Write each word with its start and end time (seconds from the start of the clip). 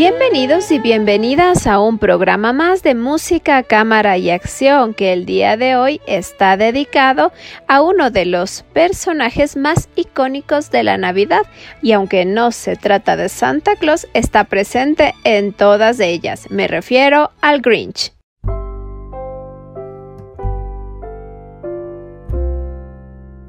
Bienvenidos 0.00 0.70
y 0.70 0.78
bienvenidas 0.78 1.66
a 1.66 1.78
un 1.78 1.98
programa 1.98 2.54
más 2.54 2.82
de 2.82 2.94
música, 2.94 3.62
cámara 3.62 4.16
y 4.16 4.30
acción 4.30 4.94
que 4.94 5.12
el 5.12 5.26
día 5.26 5.58
de 5.58 5.76
hoy 5.76 6.00
está 6.06 6.56
dedicado 6.56 7.32
a 7.68 7.82
uno 7.82 8.10
de 8.10 8.24
los 8.24 8.62
personajes 8.72 9.58
más 9.58 9.90
icónicos 9.96 10.70
de 10.70 10.84
la 10.84 10.96
Navidad 10.96 11.42
y 11.82 11.92
aunque 11.92 12.24
no 12.24 12.50
se 12.50 12.76
trata 12.76 13.16
de 13.16 13.28
Santa 13.28 13.76
Claus, 13.76 14.08
está 14.14 14.44
presente 14.44 15.14
en 15.22 15.52
todas 15.52 16.00
ellas. 16.00 16.46
Me 16.48 16.66
refiero 16.66 17.32
al 17.42 17.60
Grinch. 17.60 18.14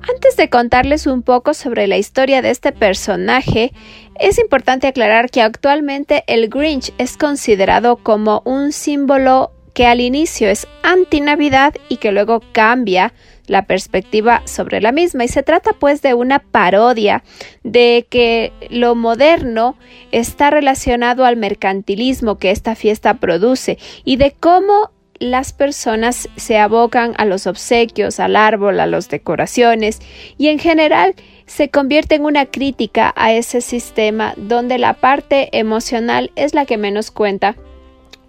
Antes 0.09 0.35
de 0.35 0.49
contarles 0.49 1.07
un 1.07 1.23
poco 1.23 1.53
sobre 1.53 1.88
la 1.88 1.97
historia 1.97 2.41
de 2.41 2.49
este 2.49 2.72
personaje, 2.72 3.72
es 4.22 4.38
importante 4.38 4.88
aclarar 4.88 5.30
que 5.30 5.41
actualmente 5.41 6.23
el 6.27 6.47
Grinch 6.47 6.94
es 7.00 7.17
considerado 7.17 7.97
como 7.97 8.44
un 8.45 8.72
símbolo 8.72 9.52
que 9.73 9.88
al 9.88 10.00
inicio 10.00 10.47
es 10.47 10.67
anti-Navidad 10.83 11.73
y 11.89 11.97
que 11.97 12.11
luego 12.11 12.41
cambia 12.52 13.13
la 13.47 13.66
perspectiva 13.66 14.44
sobre 14.45 14.80
la 14.80 14.91
misma. 14.91 15.23
Y 15.23 15.28
se 15.28 15.41
trata 15.41 15.72
pues 15.73 16.03
de 16.03 16.13
una 16.13 16.39
parodia 16.39 17.23
de 17.63 18.05
que 18.09 18.53
lo 18.69 18.94
moderno 18.94 19.75
está 20.11 20.52
relacionado 20.52 21.25
al 21.25 21.35
mercantilismo 21.35 22.38
que 22.38 22.52
esta 22.52 22.75
fiesta 22.75 23.16
produce 23.16 23.80
y 24.06 24.17
de 24.17 24.35
cómo 24.39 24.91
las 25.19 25.53
personas 25.53 26.30
se 26.35 26.58
abocan 26.58 27.13
a 27.17 27.25
los 27.25 27.45
obsequios, 27.47 28.19
al 28.19 28.35
árbol, 28.35 28.79
a 28.79 28.88
las 28.88 29.09
decoraciones 29.09 30.00
y 30.38 30.47
en 30.47 30.59
general 30.59 31.16
se 31.51 31.69
convierte 31.69 32.16
en 32.16 32.23
una 32.23 32.45
crítica 32.45 33.12
a 33.17 33.34
ese 33.34 33.59
sistema 33.59 34.34
donde 34.38 34.78
la 34.78 34.94
parte 34.94 35.50
emocional 35.51 36.31
es 36.38 36.53
la 36.53 36.66
que 36.66 36.78
menos 36.78 37.12
cuenta 37.12 37.57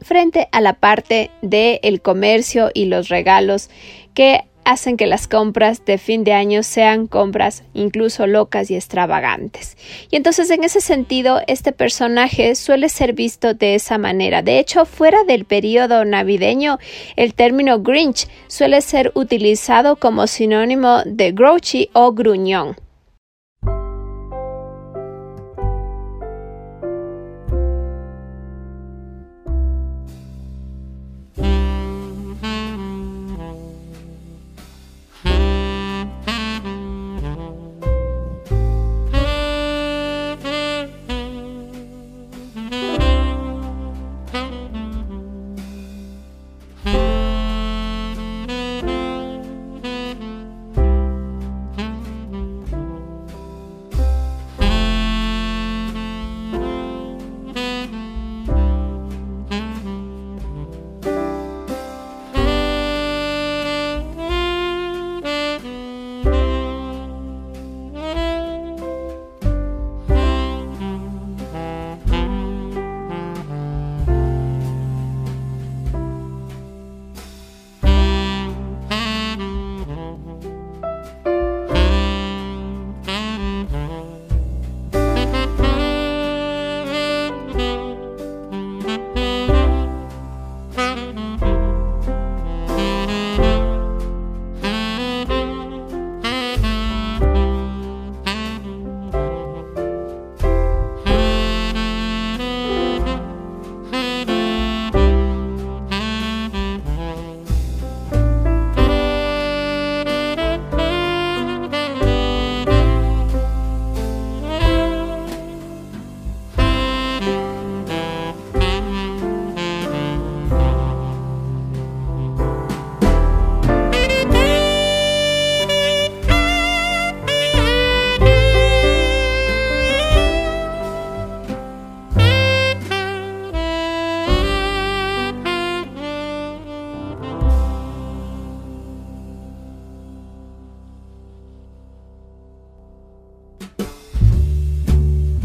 frente 0.01 0.49
a 0.51 0.61
la 0.61 0.73
parte 0.73 1.31
del 1.41 2.03
comercio 2.03 2.73
y 2.75 2.87
los 2.87 3.11
regalos 3.11 3.71
que 4.13 4.41
hacen 4.65 4.97
que 4.97 5.07
las 5.07 5.29
compras 5.29 5.85
de 5.85 5.99
fin 5.99 6.25
de 6.25 6.33
año 6.33 6.65
sean 6.65 7.07
compras 7.07 7.63
incluso 7.75 8.27
locas 8.27 8.73
y 8.73 8.75
extravagantes. 8.75 9.77
Y 10.11 10.17
entonces 10.17 10.51
en 10.51 10.65
ese 10.65 10.81
sentido 10.81 11.43
este 11.47 11.71
personaje 11.71 12.57
suele 12.57 12.89
ser 12.89 13.13
visto 13.13 13.55
de 13.55 13.77
esa 13.77 13.99
manera. 13.99 14.43
De 14.43 14.59
hecho, 14.59 14.85
fuera 14.85 15.23
del 15.23 15.45
periodo 15.45 16.05
navideño, 16.05 16.79
el 17.15 17.35
término 17.35 17.83
Grinch 17.83 18.27
suele 18.49 18.81
ser 18.81 19.13
utilizado 19.15 19.95
como 19.95 20.27
sinónimo 20.27 21.03
de 21.07 21.31
grouchy 21.31 21.89
o 21.93 22.11
gruñón. 22.13 22.82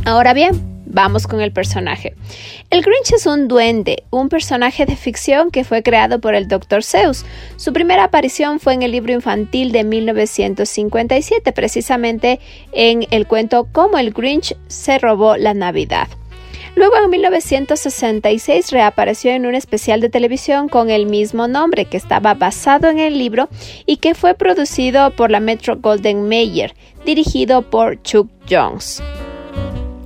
Ahora 0.07 0.33
bien, 0.33 0.54
vamos 0.86 1.27
con 1.27 1.42
el 1.42 1.51
personaje. 1.51 2.15
El 2.69 2.81
Grinch 2.81 3.12
es 3.13 3.25
un 3.25 3.50
duende, 3.50 4.04
un 4.09 4.30
personaje 4.30 4.86
de 4.86 4.95
ficción 4.95 5.51
que 5.51 5.65
fue 5.65 5.83
creado 5.83 6.21
por 6.21 6.33
el 6.33 6.48
Dr. 6.48 6.81
Seuss. 6.81 7.25
Su 7.57 7.74
primera 7.74 8.06
aparición 8.06 8.62
fue 8.62 8.74
en 8.74 8.83
el 8.83 8.94
libro 8.94 9.12
infantil 9.12 9.74
de 9.74 9.83
1957, 9.83 11.51
precisamente 11.51 12.39
en 12.71 13.06
el 13.12 13.27
cuento 13.27 13.68
Cómo 13.74 13.98
el 13.98 14.12
Grinch 14.12 14.56
se 14.68 14.98
robó 14.98 15.36
la 15.36 15.54
Navidad. 15.54 16.07
Luego 16.75 16.95
en 17.03 17.10
1966 17.10 18.71
reapareció 18.71 19.31
en 19.31 19.45
un 19.45 19.56
especial 19.56 20.00
de 20.00 20.07
televisión 20.07 20.69
con 20.69 20.89
el 20.89 21.06
mismo 21.06 21.50
nombre 21.50 21.83
que 21.83 21.98
estaba 21.98 22.33
basado 22.33 22.88
en 22.88 23.00
el 23.00 23.18
libro 23.18 23.50
y 23.86 23.98
que 23.98 24.15
fue 24.15 24.36
producido 24.36 25.12
por 25.12 25.31
la 25.31 25.42
Metro 25.42 25.75
Golden 25.75 26.30
Mayer, 26.30 26.75
dirigido 27.06 27.63
por 27.63 28.01
Chuck 28.03 28.30
Jones. 28.50 29.03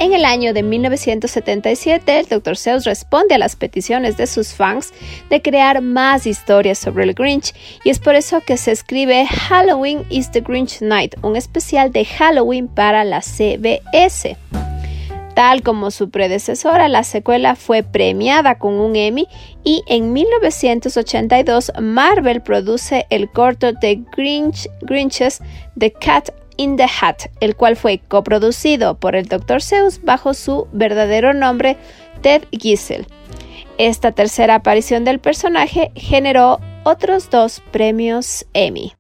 En 0.02 0.14
el 0.14 0.26
año 0.26 0.52
de 0.52 0.64
1977, 0.64 2.22
el 2.22 2.26
Dr. 2.26 2.58
Seuss 2.58 2.86
responde 2.86 3.36
a 3.36 3.38
las 3.38 3.56
peticiones 3.56 4.18
de 4.18 4.26
sus 4.26 4.52
fans 4.52 4.96
de 5.30 5.44
crear 5.44 5.84
más 5.84 6.26
historias 6.26 6.80
sobre 6.80 7.04
el 7.04 7.14
Grinch 7.14 7.54
y 7.84 7.92
es 7.92 8.00
por 8.00 8.16
eso 8.16 8.42
que 8.42 8.58
se 8.58 8.72
escribe 8.72 9.28
Halloween 9.28 10.04
is 10.10 10.32
the 10.32 10.42
Grinch 10.42 10.82
Night, 10.82 11.14
un 11.22 11.36
especial 11.36 11.92
de 11.92 12.04
Halloween 12.04 12.68
para 12.68 13.04
la 13.04 13.22
CBS. 13.22 14.38
Tal 15.36 15.62
como 15.62 15.92
su 15.92 16.10
predecesora, 16.10 16.88
la 16.88 17.04
secuela 17.04 17.56
fue 17.56 17.84
premiada 17.84 18.58
con 18.58 18.80
un 18.80 18.96
Emmy 18.96 19.28
y 19.64 19.84
en 19.86 20.14
1982 20.14 21.74
Marvel 21.80 22.42
produce 22.42 23.06
el 23.12 23.30
corto 23.30 23.72
de 23.72 24.02
Grinch, 24.18 24.68
Grinches 24.82 25.42
The 25.78 25.94
Cat 25.94 26.32
in 26.58 26.78
the 26.78 26.86
Hat, 26.86 27.30
el 27.40 27.56
cual 27.56 27.76
fue 27.76 28.00
coproducido 28.08 28.96
por 28.96 29.16
el 29.16 29.28
Dr. 29.28 29.62
Seuss 29.62 30.02
bajo 30.04 30.34
su 30.34 30.68
verdadero 30.72 31.34
nombre 31.34 31.78
Ted 32.22 32.44
Giesel. 32.52 33.08
Esta 33.78 34.12
tercera 34.12 34.56
aparición 34.56 35.04
del 35.06 35.20
personaje 35.20 35.92
generó 35.96 36.60
otros 36.84 37.30
dos 37.30 37.62
premios 37.72 38.46
Emmy. 38.54 38.94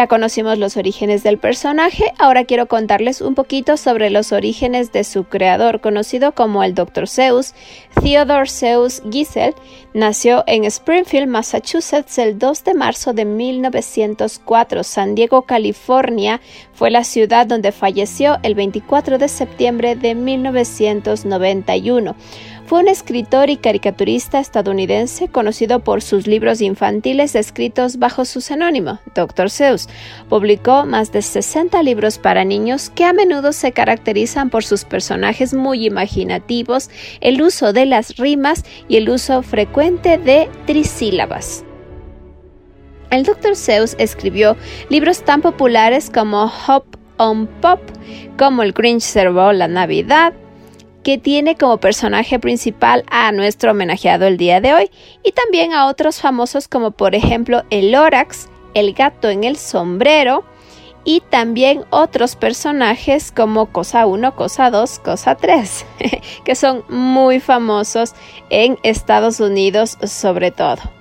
Ya 0.00 0.06
conocimos 0.06 0.56
los 0.56 0.78
orígenes 0.78 1.22
del 1.22 1.36
personaje, 1.36 2.14
ahora 2.18 2.46
quiero 2.46 2.68
contarles 2.68 3.20
un 3.20 3.34
poquito 3.34 3.76
sobre 3.76 4.08
los 4.08 4.32
orígenes 4.32 4.92
de 4.92 5.04
su 5.04 5.24
creador, 5.24 5.82
conocido 5.82 6.32
como 6.32 6.64
el 6.64 6.74
Dr. 6.74 7.06
Zeus. 7.06 7.52
Theodore 8.02 8.48
Zeus 8.48 9.02
Giesel 9.10 9.54
nació 9.92 10.42
en 10.46 10.64
Springfield, 10.64 11.28
Massachusetts, 11.28 12.16
el 12.16 12.38
2 12.38 12.64
de 12.64 12.72
marzo 12.72 13.12
de 13.12 13.26
1904. 13.26 14.84
San 14.84 15.14
Diego, 15.14 15.42
California, 15.42 16.40
fue 16.72 16.90
la 16.90 17.04
ciudad 17.04 17.46
donde 17.46 17.70
falleció 17.70 18.38
el 18.42 18.54
24 18.54 19.18
de 19.18 19.28
septiembre 19.28 19.96
de 19.96 20.14
1991. 20.14 22.16
Fue 22.70 22.82
un 22.82 22.88
escritor 22.88 23.50
y 23.50 23.56
caricaturista 23.56 24.38
estadounidense 24.38 25.26
conocido 25.26 25.80
por 25.80 26.02
sus 26.02 26.28
libros 26.28 26.60
infantiles 26.60 27.34
escritos 27.34 27.98
bajo 27.98 28.24
su 28.24 28.40
seudónimo, 28.40 29.00
Dr. 29.12 29.50
Seuss. 29.50 29.88
Publicó 30.28 30.86
más 30.86 31.10
de 31.10 31.20
60 31.20 31.82
libros 31.82 32.18
para 32.18 32.44
niños 32.44 32.88
que 32.88 33.04
a 33.04 33.12
menudo 33.12 33.50
se 33.50 33.72
caracterizan 33.72 34.50
por 34.50 34.62
sus 34.62 34.84
personajes 34.84 35.52
muy 35.52 35.84
imaginativos, 35.84 36.90
el 37.20 37.42
uso 37.42 37.72
de 37.72 37.86
las 37.86 38.18
rimas 38.18 38.62
y 38.86 38.98
el 38.98 39.10
uso 39.10 39.42
frecuente 39.42 40.16
de 40.16 40.48
trisílabas. 40.66 41.64
El 43.10 43.24
Dr. 43.24 43.56
Seuss 43.56 43.96
escribió 43.98 44.56
libros 44.90 45.24
tan 45.24 45.42
populares 45.42 46.08
como 46.08 46.44
Hop 46.68 46.84
on 47.16 47.48
Pop, 47.48 47.80
como 48.38 48.62
El 48.62 48.72
Grinch 48.72 49.02
servó 49.02 49.52
la 49.52 49.66
Navidad, 49.66 50.34
que 51.02 51.18
tiene 51.18 51.56
como 51.56 51.78
personaje 51.78 52.38
principal 52.38 53.04
a 53.10 53.32
nuestro 53.32 53.70
homenajeado 53.70 54.26
el 54.26 54.36
día 54.36 54.60
de 54.60 54.74
hoy 54.74 54.90
y 55.22 55.32
también 55.32 55.72
a 55.72 55.86
otros 55.86 56.20
famosos 56.20 56.68
como 56.68 56.90
por 56.90 57.14
ejemplo 57.14 57.62
el 57.70 57.92
Lorax, 57.92 58.48
el 58.74 58.92
gato 58.94 59.28
en 59.28 59.44
el 59.44 59.56
sombrero 59.56 60.44
y 61.04 61.22
también 61.30 61.84
otros 61.90 62.36
personajes 62.36 63.32
como 63.32 63.66
Cosa 63.72 64.06
1, 64.06 64.36
Cosa 64.36 64.70
2, 64.70 64.98
Cosa 64.98 65.34
3, 65.34 65.86
que 66.44 66.54
son 66.54 66.84
muy 66.88 67.40
famosos 67.40 68.14
en 68.50 68.78
Estados 68.82 69.40
Unidos 69.40 69.96
sobre 70.04 70.50
todo. 70.50 70.99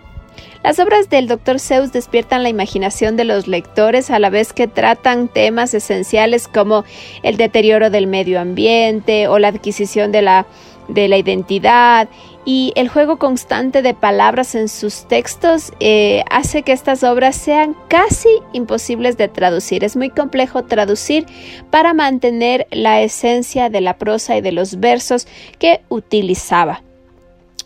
Las 0.64 0.78
obras 0.80 1.10
del 1.10 1.28
Dr. 1.28 1.58
Seuss 1.60 1.94
despiertan 1.94 2.44
la 2.44 2.50
imaginación 2.50 3.16
de 3.16 3.24
los 3.24 3.48
lectores 3.48 4.12
a 4.12 4.20
la 4.20 4.30
vez 4.30 4.52
que 4.52 4.68
tratan 4.68 5.30
temas 5.30 5.74
esenciales 5.74 6.50
como 6.50 6.84
el 7.24 7.38
deterioro 7.38 7.90
del 7.90 8.08
medio 8.08 8.42
ambiente 8.42 9.30
o 9.30 9.40
la 9.40 9.48
adquisición 9.48 10.12
de 10.12 10.22
la, 10.22 10.46
de 10.90 11.08
la 11.08 11.18
identidad 11.18 12.10
y 12.44 12.74
el 12.76 12.90
juego 12.90 13.18
constante 13.20 13.82
de 13.82 13.94
palabras 13.94 14.54
en 14.54 14.68
sus 14.68 15.08
textos 15.08 15.72
eh, 15.80 16.26
hace 16.30 16.64
que 16.64 16.74
estas 16.74 17.04
obras 17.04 17.38
sean 17.38 17.74
casi 17.88 18.30
imposibles 18.52 19.16
de 19.16 19.30
traducir. 19.30 19.86
Es 19.86 19.96
muy 19.96 20.10
complejo 20.10 20.66
traducir 20.66 21.26
para 21.70 21.94
mantener 21.94 22.68
la 22.72 23.02
esencia 23.02 23.70
de 23.70 23.80
la 23.80 23.98
prosa 23.98 24.36
y 24.36 24.42
de 24.42 24.52
los 24.52 24.82
versos 24.82 25.26
que 25.58 25.80
utilizaba. 25.88 26.82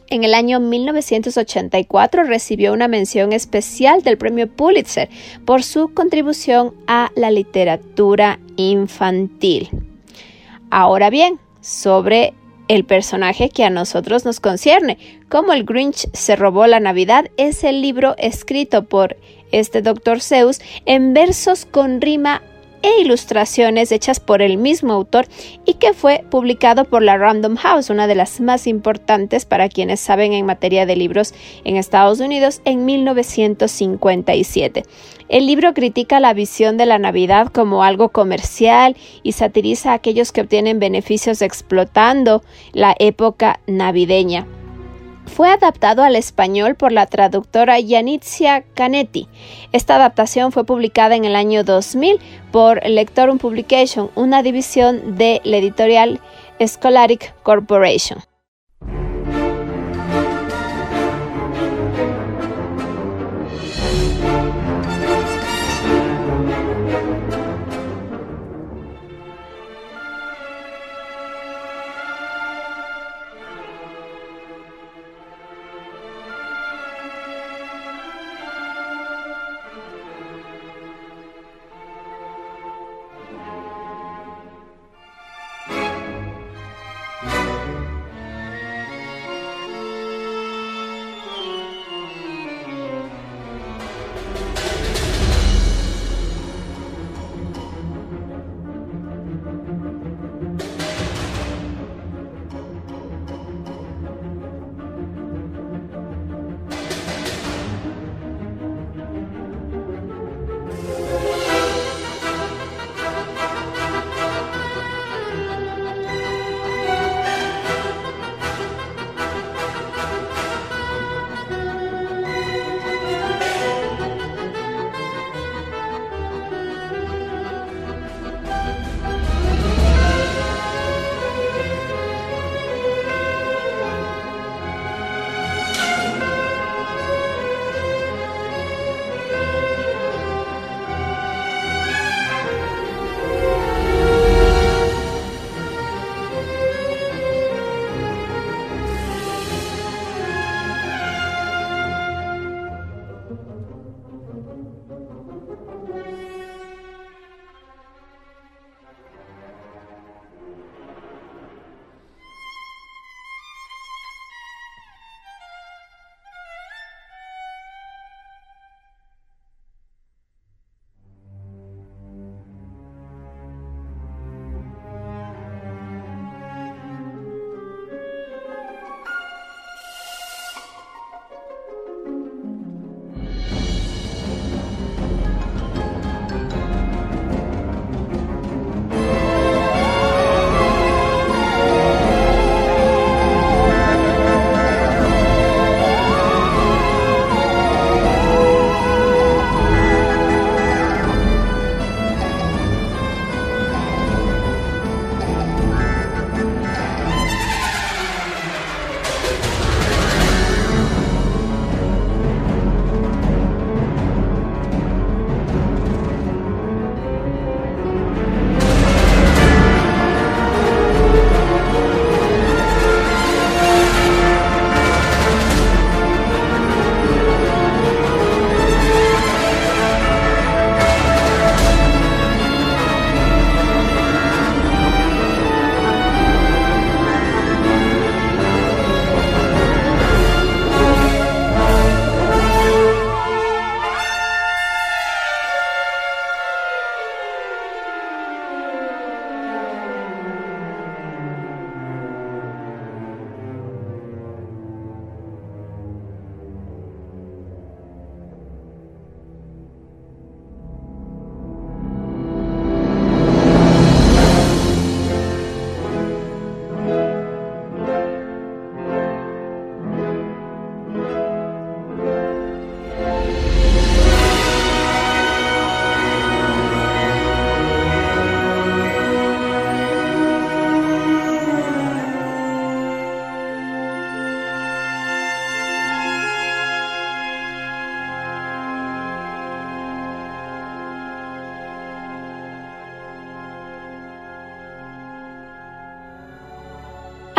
En 0.10 0.24
el 0.24 0.34
año 0.34 0.60
1984 0.60 2.24
recibió 2.24 2.74
una 2.74 2.88
mención 2.88 3.34
especial 3.34 4.04
del 4.04 4.18
premio 4.18 4.48
Pulitzer 4.48 5.10
por 5.46 5.64
su 5.64 5.94
contribución 5.94 6.74
a 6.88 7.12
la 7.16 7.32
literatura 7.32 8.40
infantil. 8.56 9.70
Ahora 10.70 11.10
bien, 11.10 11.40
sobre 11.62 12.34
el 12.68 12.86
personaje 12.86 13.50
que 13.50 13.64
a 13.64 13.70
nosotros 13.70 14.26
nos 14.26 14.40
concierne, 14.40 14.98
como 15.30 15.54
el 15.54 15.64
Grinch 15.64 16.08
se 16.14 16.36
robó 16.36 16.68
la 16.68 16.80
Navidad, 16.80 17.30
es 17.38 17.64
el 17.64 17.82
libro 17.82 18.16
escrito 18.18 18.86
por 18.86 19.18
este 19.52 19.82
Dr. 19.82 20.22
Zeus 20.22 20.60
en 20.86 21.14
versos 21.14 21.66
con 21.66 22.02
rima 22.02 22.42
e 22.84 23.02
ilustraciones 23.02 23.92
hechas 23.92 24.20
por 24.20 24.44
el 24.44 24.58
mismo 24.58 24.94
autor 24.94 25.26
y 25.66 25.74
que 25.76 25.94
fue 25.94 26.24
publicado 26.30 26.86
por 26.86 27.02
la 27.02 27.18
Random 27.18 27.56
House, 27.56 27.90
una 27.90 28.06
de 28.06 28.14
las 28.14 28.40
más 28.40 28.68
importantes 28.68 29.46
para 29.46 29.70
quienes 29.70 30.00
saben 30.00 30.34
en 30.34 30.46
materia 30.46 30.86
de 30.86 30.96
libros 30.96 31.34
en 31.64 31.78
Estados 31.78 32.20
Unidos, 32.20 32.62
en 32.66 32.86
1957. 32.86 34.84
El 35.30 35.48
libro 35.48 35.74
critica 35.74 36.20
la 36.20 36.34
visión 36.34 36.78
de 36.78 36.86
la 36.86 37.00
Navidad 37.00 37.48
como 37.48 37.84
algo 37.84 38.10
comercial 38.10 38.96
y 39.24 39.32
satiriza 39.32 39.92
a 39.92 39.96
aquellos 39.96 40.32
que 40.32 40.42
obtienen 40.42 40.80
beneficios 40.80 41.42
explotando 41.42 42.44
la 42.74 42.96
época 43.00 43.60
navideña. 43.66 44.46
Fue 45.26 45.50
adaptado 45.50 46.04
al 46.04 46.16
español 46.16 46.76
por 46.76 46.92
la 46.92 47.08
traductora 47.08 47.80
Yanitzia 47.80 48.64
Canetti. 48.74 49.28
Esta 49.72 49.96
adaptación 49.96 50.52
fue 50.52 50.66
publicada 50.66 51.16
en 51.16 51.26
el 51.26 51.36
año 51.36 51.64
2000 51.64 52.20
por 52.52 52.86
Lectorum 52.88 53.38
Publication, 53.38 54.12
una 54.16 54.44
división 54.44 55.18
de 55.18 55.42
la 55.44 55.58
editorial 55.58 56.20
Scholastic 56.60 57.34
Corporation. 57.44 58.20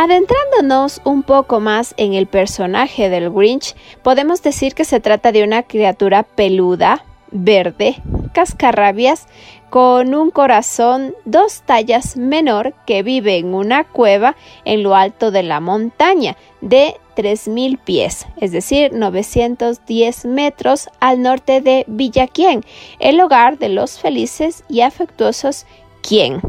Adentrándonos 0.05 1.01
un 1.03 1.23
poco 1.23 1.59
más 1.59 1.95
en 1.97 2.13
el 2.13 2.27
personaje 2.27 3.09
del 3.09 3.31
Grinch, 3.31 3.75
podemos 4.03 4.43
decir 4.43 4.75
que 4.75 4.85
se 4.85 4.99
trata 4.99 5.31
de 5.31 5.43
una 5.43 5.63
criatura 5.63 6.21
peluda, 6.21 7.03
verde, 7.31 7.95
cascarrabias, 8.31 9.25
con 9.71 10.13
un 10.13 10.29
corazón 10.29 11.15
dos 11.25 11.63
tallas 11.65 12.17
menor 12.17 12.75
que 12.85 13.01
vive 13.01 13.37
en 13.37 13.55
una 13.55 13.83
cueva 13.83 14.35
en 14.63 14.83
lo 14.83 14.93
alto 14.93 15.31
de 15.31 15.41
la 15.41 15.59
montaña 15.59 16.37
de 16.61 16.97
3.000 17.15 17.79
pies, 17.79 18.27
es 18.39 18.51
decir, 18.51 18.93
910 18.93 20.25
metros 20.25 20.87
al 20.99 21.23
norte 21.23 21.61
de 21.61 21.83
Villaquien, 21.87 22.63
el 22.99 23.19
hogar 23.19 23.57
de 23.57 23.69
los 23.69 23.97
felices 23.99 24.65
y 24.69 24.81
afectuosos 24.81 25.65
Quien. 26.07 26.41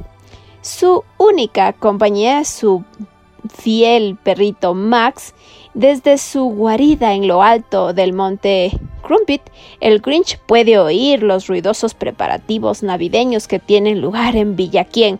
Su 0.60 1.04
única 1.16 1.72
compañía 1.72 2.40
es 2.40 2.48
su 2.48 2.84
fiel 3.48 4.16
perrito 4.22 4.74
Max, 4.74 5.34
desde 5.74 6.18
su 6.18 6.44
guarida 6.44 7.12
en 7.14 7.28
lo 7.28 7.42
alto 7.42 7.92
del 7.92 8.12
monte 8.12 8.72
Crumpit, 9.02 9.42
el 9.80 10.00
Grinch 10.00 10.38
puede 10.46 10.78
oír 10.78 11.22
los 11.22 11.46
ruidosos 11.46 11.94
preparativos 11.94 12.82
navideños 12.82 13.46
que 13.46 13.58
tienen 13.58 14.00
lugar 14.00 14.36
en 14.36 14.56
Villaquien, 14.56 15.18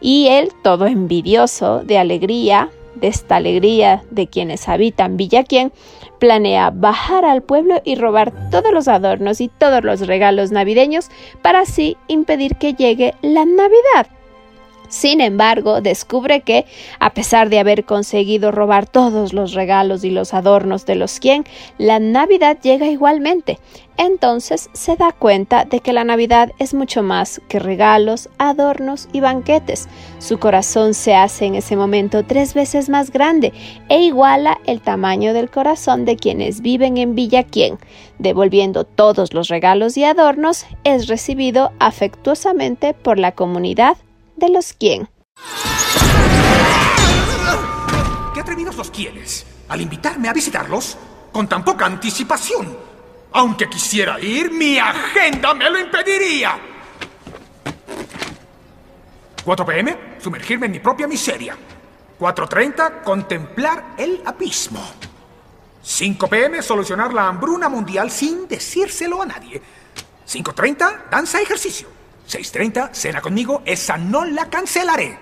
y 0.00 0.28
él, 0.28 0.52
todo 0.62 0.86
envidioso 0.86 1.82
de 1.82 1.98
alegría, 1.98 2.70
de 2.94 3.08
esta 3.08 3.36
alegría 3.36 4.02
de 4.10 4.26
quienes 4.26 4.68
habitan 4.68 5.16
Villaquien, 5.16 5.72
planea 6.18 6.70
bajar 6.70 7.24
al 7.24 7.42
pueblo 7.42 7.80
y 7.84 7.94
robar 7.96 8.50
todos 8.50 8.72
los 8.72 8.88
adornos 8.88 9.40
y 9.40 9.48
todos 9.48 9.84
los 9.84 10.06
regalos 10.06 10.50
navideños 10.50 11.10
para 11.42 11.60
así 11.60 11.96
impedir 12.08 12.56
que 12.56 12.74
llegue 12.74 13.14
la 13.22 13.44
Navidad. 13.44 14.06
Sin 14.88 15.20
embargo, 15.20 15.80
descubre 15.80 16.40
que, 16.42 16.66
a 17.00 17.14
pesar 17.14 17.48
de 17.48 17.58
haber 17.58 17.84
conseguido 17.84 18.50
robar 18.52 18.86
todos 18.86 19.32
los 19.32 19.52
regalos 19.52 20.04
y 20.04 20.10
los 20.10 20.34
adornos 20.34 20.86
de 20.86 20.94
los 20.94 21.20
quien, 21.20 21.44
la 21.78 21.98
Navidad 21.98 22.58
llega 22.62 22.86
igualmente. 22.86 23.58
Entonces 23.98 24.68
se 24.74 24.96
da 24.96 25.12
cuenta 25.12 25.64
de 25.64 25.80
que 25.80 25.94
la 25.94 26.04
Navidad 26.04 26.52
es 26.58 26.74
mucho 26.74 27.02
más 27.02 27.40
que 27.48 27.58
regalos, 27.58 28.28
adornos 28.36 29.08
y 29.12 29.20
banquetes. 29.20 29.88
Su 30.18 30.38
corazón 30.38 30.92
se 30.92 31.14
hace 31.14 31.46
en 31.46 31.54
ese 31.54 31.76
momento 31.76 32.24
tres 32.24 32.52
veces 32.52 32.90
más 32.90 33.10
grande 33.10 33.54
e 33.88 34.02
iguala 34.02 34.58
el 34.66 34.82
tamaño 34.82 35.32
del 35.32 35.50
corazón 35.50 36.04
de 36.04 36.16
quienes 36.16 36.60
viven 36.60 36.98
en 36.98 37.14
Villaquien. 37.14 37.78
Devolviendo 38.18 38.84
todos 38.84 39.32
los 39.32 39.48
regalos 39.48 39.96
y 39.96 40.04
adornos, 40.04 40.66
es 40.84 41.08
recibido 41.08 41.72
afectuosamente 41.78 42.92
por 42.92 43.18
la 43.18 43.32
comunidad 43.32 43.96
de 44.36 44.48
los 44.48 44.72
quién. 44.72 45.08
¿Qué 48.34 48.40
atrevidos 48.40 48.76
los 48.76 48.90
quienes? 48.90 49.46
Al 49.68 49.80
invitarme 49.80 50.28
a 50.28 50.32
visitarlos 50.32 50.96
con 51.32 51.48
tan 51.48 51.64
poca 51.64 51.86
anticipación. 51.86 52.76
Aunque 53.32 53.68
quisiera 53.68 54.20
ir, 54.20 54.50
mi 54.52 54.78
agenda 54.78 55.52
me 55.54 55.68
lo 55.68 55.78
impediría. 55.78 56.58
4 59.44 59.66
pm, 59.66 59.98
sumergirme 60.18 60.66
en 60.66 60.72
mi 60.72 60.78
propia 60.80 61.06
miseria. 61.06 61.56
4.30, 62.18 63.02
contemplar 63.02 63.94
el 63.98 64.22
abismo. 64.24 64.82
5 65.82 66.26
pm, 66.28 66.62
solucionar 66.62 67.12
la 67.12 67.28
hambruna 67.28 67.68
mundial 67.68 68.10
sin 68.10 68.48
decírselo 68.48 69.22
a 69.22 69.26
nadie. 69.26 69.62
5.30, 70.26 71.10
danza 71.10 71.40
ejercicio. 71.40 71.95
6.30, 72.28 72.90
cena 72.92 73.20
conmigo, 73.20 73.62
esa 73.64 73.96
no 73.96 74.24
la 74.24 74.50
cancelaré. 74.50 75.18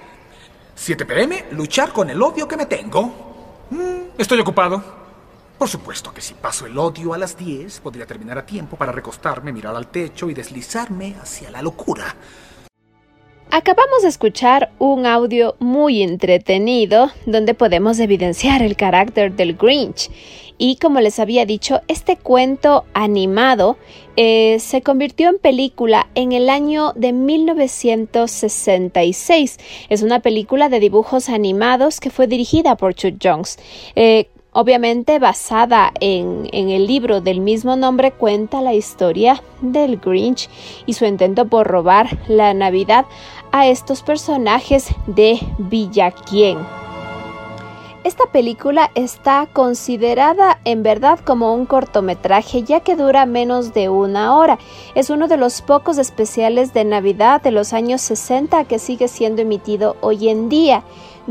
7 0.74 1.06
pm, 1.06 1.46
luchar 1.52 1.92
con 1.92 2.10
el 2.10 2.20
odio 2.20 2.48
que 2.48 2.56
me 2.56 2.66
tengo. 2.66 3.66
Mm, 3.70 4.18
estoy 4.18 4.40
ocupado. 4.40 5.04
Por 5.58 5.68
supuesto 5.68 6.12
que 6.12 6.20
si 6.20 6.34
paso 6.34 6.66
el 6.66 6.76
odio 6.76 7.14
a 7.14 7.18
las 7.18 7.36
10, 7.36 7.80
podría 7.80 8.06
terminar 8.06 8.38
a 8.38 8.46
tiempo 8.46 8.76
para 8.76 8.92
recostarme, 8.92 9.52
mirar 9.52 9.76
al 9.76 9.86
techo 9.86 10.28
y 10.28 10.34
deslizarme 10.34 11.14
hacia 11.22 11.50
la 11.50 11.62
locura. 11.62 12.16
Acabamos 13.50 14.02
de 14.02 14.08
escuchar 14.08 14.72
un 14.78 15.06
audio 15.06 15.54
muy 15.60 16.02
entretenido 16.02 17.12
donde 17.24 17.54
podemos 17.54 18.00
evidenciar 18.00 18.62
el 18.62 18.74
carácter 18.74 19.32
del 19.32 19.54
Grinch 19.54 20.10
y 20.58 20.76
como 20.76 21.00
les 21.00 21.18
había 21.18 21.46
dicho, 21.46 21.80
este 21.88 22.16
cuento 22.16 22.84
animado 22.94 23.76
eh, 24.16 24.58
se 24.60 24.82
convirtió 24.82 25.30
en 25.30 25.38
película 25.38 26.06
en 26.14 26.30
el 26.32 26.48
año 26.48 26.92
de 26.94 27.12
1966. 27.12 29.58
Es 29.88 30.02
una 30.02 30.20
película 30.20 30.68
de 30.68 30.78
dibujos 30.80 31.28
animados 31.28 32.00
que 32.00 32.10
fue 32.10 32.26
dirigida 32.26 32.76
por 32.76 32.94
Chuck 32.94 33.14
Jones. 33.22 33.58
Eh, 33.96 34.28
obviamente 34.54 35.18
basada 35.18 35.92
en, 36.00 36.48
el 36.52 36.86
libro 36.86 37.20
del 37.20 37.40
mismo 37.40 37.76
nombre, 37.76 38.12
cuenta 38.12 38.62
la 38.62 38.72
historia 38.72 39.42
del 39.60 39.98
Grinch 39.98 40.48
y 40.86 40.94
su 40.94 41.04
intento 41.04 41.46
por 41.46 41.66
robar 41.66 42.18
la 42.28 42.54
Navidad 42.54 43.04
a 43.52 43.66
estos 43.66 44.02
personajes 44.02 44.88
de 45.06 45.38
Villaquien. 45.58 46.83
Esta 48.04 48.26
película 48.26 48.90
está 48.94 49.48
considerada 49.50 50.60
en 50.66 50.82
verdad 50.82 51.18
como 51.20 51.54
un 51.54 51.64
cortometraje 51.64 52.62
ya 52.62 52.80
que 52.80 52.96
dura 52.96 53.24
menos 53.24 53.72
de 53.72 53.88
una 53.88 54.36
hora. 54.36 54.58
Es 54.94 55.08
uno 55.08 55.26
de 55.26 55.38
los 55.38 55.62
pocos 55.62 55.96
especiales 55.96 56.74
de 56.74 56.84
Navidad 56.84 57.40
de 57.40 57.50
los 57.50 57.72
años 57.72 58.02
60 58.02 58.64
que 58.64 58.78
sigue 58.78 59.08
siendo 59.08 59.40
emitido 59.40 59.96
hoy 60.02 60.28
en 60.28 60.50
día. 60.50 60.84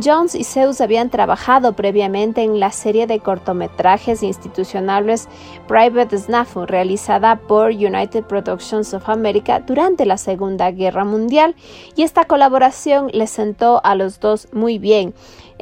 Jones 0.04 0.34
y 0.34 0.44
Zeus 0.44 0.82
habían 0.82 1.12
trabajado 1.12 1.74
previamente 1.74 2.42
en 2.42 2.60
la 2.60 2.72
serie 2.72 3.06
de 3.06 3.20
cortometrajes 3.20 4.24
institucionales 4.24 5.28
Private 5.68 6.18
Snafu, 6.18 6.66
realizada 6.66 7.36
por 7.36 7.70
United 7.70 8.24
Productions 8.24 8.96
of 8.96 9.08
America 9.08 9.60
durante 9.60 10.08
la 10.08 10.18
Segunda 10.18 10.72
Guerra 10.72 11.06
Mundial, 11.06 11.56
y 11.96 12.02
esta 12.02 12.26
colaboración 12.26 13.10
les 13.14 13.30
sentó 13.30 13.82
a 13.84 13.94
los 13.94 14.20
dos 14.20 14.48
muy 14.52 14.80
bien. 14.80 15.14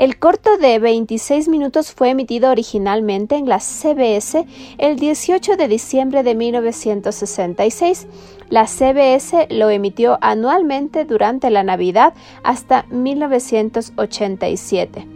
El 0.01 0.17
corto 0.17 0.57
de 0.57 0.79
26 0.79 1.47
minutos 1.47 1.91
fue 1.91 2.09
emitido 2.09 2.49
originalmente 2.49 3.35
en 3.35 3.47
la 3.47 3.59
CBS 3.59 4.47
el 4.79 4.95
18 4.95 5.57
de 5.57 5.67
diciembre 5.67 6.23
de 6.23 6.33
1966. 6.33 8.07
La 8.49 8.65
CBS 8.65 9.45
lo 9.51 9.69
emitió 9.69 10.17
anualmente 10.21 11.05
durante 11.05 11.51
la 11.51 11.61
Navidad 11.61 12.15
hasta 12.41 12.87
1987. 12.89 15.07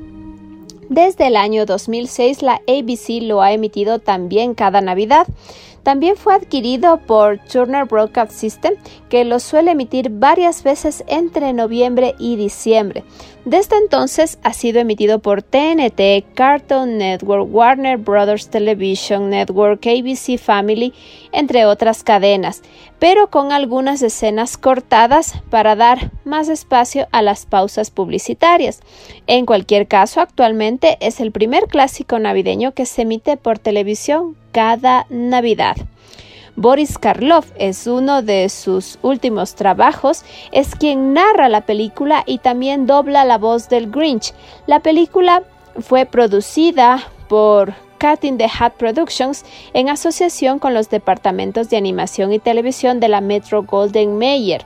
Desde 0.89 1.25
el 1.25 1.35
año 1.35 1.65
2006 1.65 2.43
la 2.43 2.61
ABC 2.67 3.23
lo 3.23 3.41
ha 3.41 3.53
emitido 3.53 3.97
también 3.97 4.53
cada 4.53 4.81
Navidad. 4.81 5.25
También 5.85 6.15
fue 6.17 6.33
adquirido 6.33 6.97
por 6.97 7.37
Turner 7.37 7.85
Broadcast 7.85 8.31
System, 8.31 8.73
que 9.07 9.23
lo 9.23 9.39
suele 9.39 9.69
emitir 9.69 10.09
varias 10.09 10.63
veces 10.63 11.03
entre 11.05 11.53
noviembre 11.53 12.15
y 12.17 12.37
diciembre. 12.37 13.03
Desde 13.45 13.77
entonces 13.77 14.39
ha 14.41 14.53
sido 14.53 14.79
emitido 14.79 15.19
por 15.19 15.43
TNT, 15.43 16.33
Cartoon 16.33 16.97
Network, 16.97 17.47
Warner 17.53 17.97
Brothers 17.97 18.49
Television 18.49 19.29
Network, 19.29 19.85
ABC 19.85 20.39
Family, 20.39 20.91
entre 21.31 21.67
otras 21.67 22.03
cadenas, 22.03 22.63
pero 22.97 23.29
con 23.29 23.51
algunas 23.51 24.01
escenas 24.01 24.57
cortadas 24.57 25.35
para 25.51 25.75
dar 25.75 26.09
más 26.23 26.49
espacio 26.49 27.07
a 27.11 27.21
las 27.21 27.45
pausas 27.45 27.91
publicitarias. 27.91 28.79
En 29.27 29.45
cualquier 29.45 29.87
caso, 29.87 30.19
actualmente 30.19 30.97
es 30.99 31.19
el 31.19 31.31
primer 31.31 31.65
clásico 31.67 32.17
navideño 32.17 32.73
que 32.73 32.87
se 32.87 33.03
emite 33.03 33.37
por 33.37 33.59
televisión 33.59 34.35
cada 34.55 35.05
Navidad. 35.09 35.75
Boris 36.55 36.97
Karloff 36.97 37.51
es 37.59 37.87
uno 37.87 38.21
de 38.21 38.47
sus 38.47 38.97
últimos 39.01 39.55
trabajos, 39.55 40.23
es 40.53 40.75
quien 40.75 41.11
narra 41.11 41.49
la 41.49 41.65
película 41.65 42.23
y 42.25 42.37
también 42.37 42.87
dobla 42.87 43.25
la 43.25 43.37
voz 43.37 43.67
del 43.67 43.91
Grinch. 43.91 44.33
La 44.65 44.79
película 44.79 45.43
fue 45.81 46.05
producida 46.05 47.03
por 47.27 47.73
Cat 47.97 48.23
in 48.23 48.37
the 48.37 48.47
Hat 48.57 48.75
Productions 48.75 49.43
en 49.73 49.89
asociación 49.89 50.59
con 50.59 50.73
los 50.73 50.89
departamentos 50.89 51.69
de 51.69 51.75
animación 51.75 52.31
y 52.31 52.39
televisión 52.39 53.01
de 53.01 53.09
la 53.09 53.19
Metro 53.19 53.63
Golden 53.63 54.17
Mayer. 54.17 54.63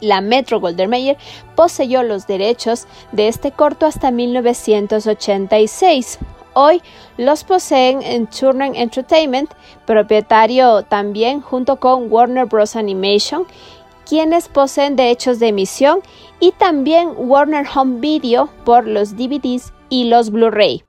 La 0.00 0.20
Metro 0.20 0.58
Golden 0.58 0.90
Mayer 0.90 1.16
poseyó 1.54 2.02
los 2.02 2.26
derechos 2.26 2.88
de 3.12 3.28
este 3.28 3.52
corto 3.52 3.86
hasta 3.86 4.10
1986. 4.10 6.18
Hoy 6.54 6.82
los 7.16 7.44
poseen 7.44 8.02
en 8.02 8.26
Turner 8.26 8.72
Entertainment, 8.74 9.50
propietario 9.86 10.82
también 10.82 11.40
junto 11.40 11.76
con 11.76 12.10
Warner 12.10 12.46
Bros. 12.46 12.76
Animation, 12.76 13.46
quienes 14.04 14.48
poseen 14.48 14.96
derechos 14.96 15.38
de 15.38 15.48
emisión, 15.48 16.00
y 16.40 16.52
también 16.52 17.12
Warner 17.16 17.66
Home 17.74 18.00
Video 18.00 18.48
por 18.64 18.86
los 18.86 19.16
DVDs 19.16 19.72
y 19.88 20.04
los 20.04 20.30
Blu-ray. 20.30 20.84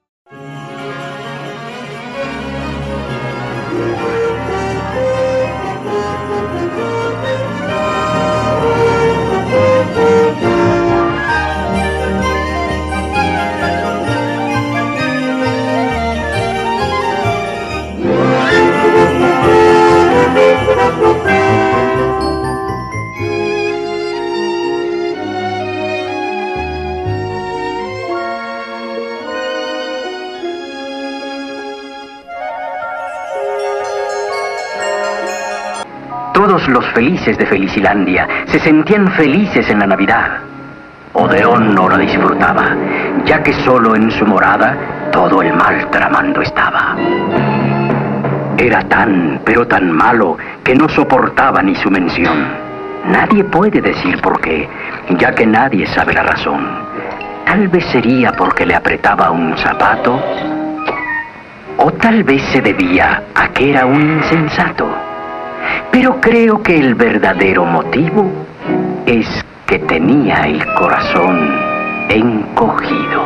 Todos 36.52 36.68
los 36.68 36.86
felices 36.88 37.38
de 37.38 37.46
Felicilandia 37.46 38.28
se 38.46 38.60
sentían 38.60 39.08
felices 39.14 39.70
en 39.70 39.80
la 39.80 39.88
Navidad. 39.88 40.40
Odeón 41.14 41.74
no 41.74 41.88
la 41.88 41.98
disfrutaba, 41.98 42.76
ya 43.24 43.42
que 43.42 43.54
solo 43.54 43.96
en 43.96 44.12
su 44.12 44.26
morada 44.26 44.76
todo 45.14 45.42
el 45.42 45.54
mal 45.54 45.90
tramando 45.90 46.42
estaba. 46.42 46.98
Era 48.58 48.84
tan, 48.90 49.40
pero 49.46 49.66
tan 49.66 49.94
malo, 49.94 50.38
que 50.62 50.76
no 50.76 50.90
soportaba 50.90 51.62
ni 51.62 51.74
su 51.74 51.90
mención. 51.90 52.50
Nadie 53.06 53.46
puede 53.46 53.80
decir 53.80 54.20
por 54.20 54.42
qué, 54.42 54.68
ya 55.12 55.34
que 55.34 55.48
nadie 55.48 55.88
sabe 55.88 56.14
la 56.14 56.24
razón. 56.24 56.68
Tal 57.46 57.70
vez 57.70 57.86
sería 57.86 58.34
porque 58.34 58.66
le 58.66 58.76
apretaba 58.76 59.32
un 59.32 59.58
zapato, 59.58 60.22
o 61.78 61.92
tal 61.94 62.26
vez 62.26 62.44
se 62.52 62.60
debía 62.60 63.24
a 63.36 63.48
que 63.54 63.70
era 63.70 63.86
un 63.86 64.02
insensato. 64.02 65.11
Pero 65.92 66.22
creo 66.22 66.64
que 66.64 66.78
el 66.78 66.96
verdadero 66.96 67.66
motivo 67.66 68.32
es 69.06 69.28
que 69.66 69.80
tenía 69.80 70.48
el 70.48 70.66
corazón 70.74 71.50
encogido. 72.10 73.22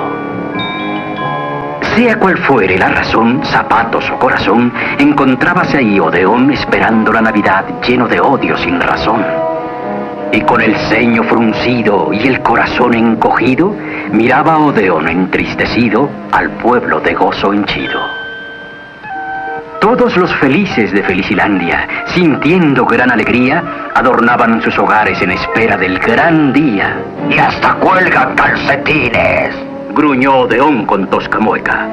Sea 1.96 2.20
cual 2.20 2.38
fuere 2.40 2.78
la 2.78 2.90
razón, 2.90 3.42
zapatos 3.46 4.10
o 4.10 4.18
corazón, 4.18 4.74
encontrábase 5.00 5.78
ahí 5.78 6.00
Odeón 6.00 6.52
esperando 6.52 7.14
la 7.14 7.22
Navidad 7.22 7.66
lleno 7.88 8.08
de 8.08 8.20
odio 8.20 8.58
sin 8.58 8.82
razón. 8.82 9.24
Y 10.32 10.42
con 10.42 10.60
el 10.60 10.76
ceño 10.90 11.24
fruncido 11.24 12.12
y 12.12 12.28
el 12.28 12.42
corazón 12.42 12.96
encogido, 12.96 13.74
miraba 14.12 14.58
Odeón 14.58 15.08
entristecido 15.08 16.10
al 16.32 16.50
pueblo 16.58 17.00
de 17.00 17.14
gozo 17.14 17.54
henchido. 17.54 18.25
Todos 19.86 20.18
los 20.18 20.34
felices 20.38 20.92
de 20.92 21.04
Felicilandia, 21.04 21.88
sintiendo 22.08 22.88
gran 22.88 23.12
alegría, 23.12 23.92
adornaban 23.94 24.60
sus 24.64 24.76
hogares 24.80 25.22
en 25.22 25.30
espera 25.30 25.78
del 25.78 26.00
gran 26.00 26.52
día. 26.52 26.98
Y 27.30 27.38
hasta 27.38 27.76
cuelgan 27.76 28.34
calcetines. 28.34 29.54
Gruñó 29.94 30.38
Odeón 30.38 30.88
con 30.88 31.08
tosca 31.08 31.38
mueca. 31.38 31.88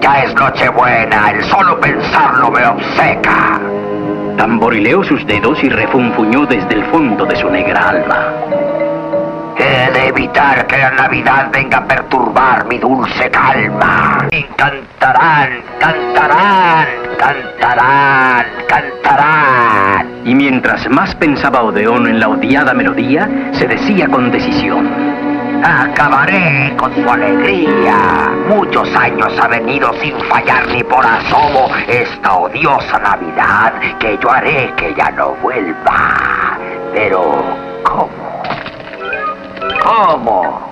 Ya 0.00 0.24
es 0.24 0.34
Nochebuena, 0.34 1.30
el 1.30 1.44
solo 1.44 1.80
pensarlo 1.80 2.50
me 2.50 2.66
obceca. 2.66 3.60
Tamborileó 4.36 5.04
sus 5.04 5.24
dedos 5.24 5.62
y 5.62 5.68
refunfuñó 5.68 6.46
desde 6.46 6.74
el 6.74 6.84
fondo 6.86 7.26
de 7.26 7.36
su 7.36 7.48
negra 7.48 7.90
alma. 7.90 8.85
He 9.66 9.90
de 9.90 10.06
evitar 10.06 10.64
que 10.68 10.78
la 10.78 10.92
Navidad 10.92 11.48
venga 11.52 11.78
a 11.78 11.84
perturbar 11.84 12.66
mi 12.66 12.78
dulce 12.78 13.28
calma. 13.28 14.28
Y 14.30 14.44
cantarán, 14.54 15.60
cantarán, 15.80 16.86
cantarán, 17.18 18.46
cantarán. 18.68 20.06
Y 20.24 20.36
mientras 20.36 20.88
más 20.88 21.16
pensaba 21.16 21.64
Odeón 21.64 22.06
en 22.06 22.20
la 22.20 22.28
odiada 22.28 22.74
melodía, 22.74 23.28
se 23.54 23.66
decía 23.66 24.06
con 24.06 24.30
decisión. 24.30 24.88
Acabaré 25.64 26.72
con 26.76 26.94
su 26.94 27.10
alegría. 27.10 28.30
Muchos 28.48 28.94
años 28.94 29.36
ha 29.42 29.48
venido 29.48 29.92
sin 29.94 30.16
fallar 30.28 30.68
ni 30.68 30.84
por 30.84 31.04
asomo 31.04 31.70
esta 31.88 32.34
odiosa 32.34 33.00
Navidad 33.00 33.72
que 33.98 34.16
yo 34.22 34.30
haré 34.30 34.72
que 34.76 34.94
ya 34.94 35.10
no 35.10 35.30
vuelva. 35.42 36.56
Pero, 36.94 37.42
¿cómo? 37.82 38.25
¿Cómo? 39.82 40.70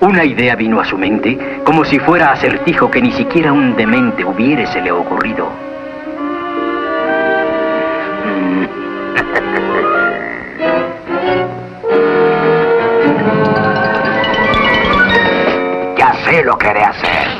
Una 0.00 0.24
idea 0.24 0.56
vino 0.56 0.80
a 0.80 0.84
su 0.84 0.98
mente, 0.98 1.62
como 1.64 1.84
si 1.84 1.98
fuera 1.98 2.32
acertijo 2.32 2.90
que 2.90 3.00
ni 3.00 3.12
siquiera 3.12 3.52
un 3.52 3.76
demente 3.76 4.24
hubiese 4.24 4.82
le 4.82 4.92
ocurrido. 4.92 5.48
ya 15.96 16.12
sé 16.24 16.44
lo 16.44 16.58
que 16.58 16.68
haré 16.68 16.84
hacer. 16.84 17.33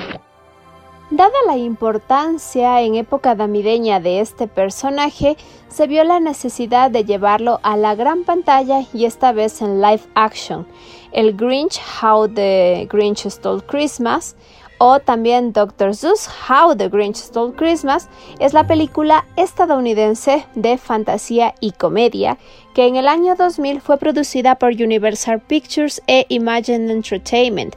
Dada 1.15 1.31
la 1.47 1.57
importancia 1.57 2.81
en 2.81 2.97
época 2.97 3.37
damideña 3.37 4.01
de 4.01 4.19
este 4.19 4.49
personaje, 4.49 5.37
se 5.69 5.87
vio 5.87 6.03
la 6.03 6.19
necesidad 6.19 6.91
de 6.91 7.05
llevarlo 7.05 7.61
a 7.63 7.77
la 7.77 7.95
gran 7.95 8.25
pantalla 8.25 8.83
y 8.93 9.05
esta 9.05 9.31
vez 9.31 9.63
en 9.63 9.81
live 9.81 10.03
action. 10.17 10.67
El 11.13 11.37
Grinch 11.37 11.81
How 12.03 12.27
the 12.27 12.89
Grinch 12.91 13.29
Stole 13.29 13.63
Christmas 13.63 14.35
o 14.79 14.99
también 14.99 15.53
Dr. 15.53 15.95
Seuss 15.95 16.29
How 16.49 16.75
the 16.75 16.89
Grinch 16.89 17.19
Stole 17.19 17.55
Christmas 17.55 18.09
es 18.41 18.53
la 18.53 18.67
película 18.67 19.25
estadounidense 19.37 20.45
de 20.57 20.79
fantasía 20.79 21.55
y 21.61 21.71
comedia 21.71 22.39
que 22.75 22.87
en 22.87 22.97
el 22.97 23.07
año 23.07 23.37
2000 23.37 23.81
fue 23.81 23.99
producida 23.99 24.57
por 24.57 24.73
Universal 24.73 25.41
Pictures 25.41 26.03
e 26.09 26.27
Imagine 26.29 26.93
Entertainment. 26.93 27.77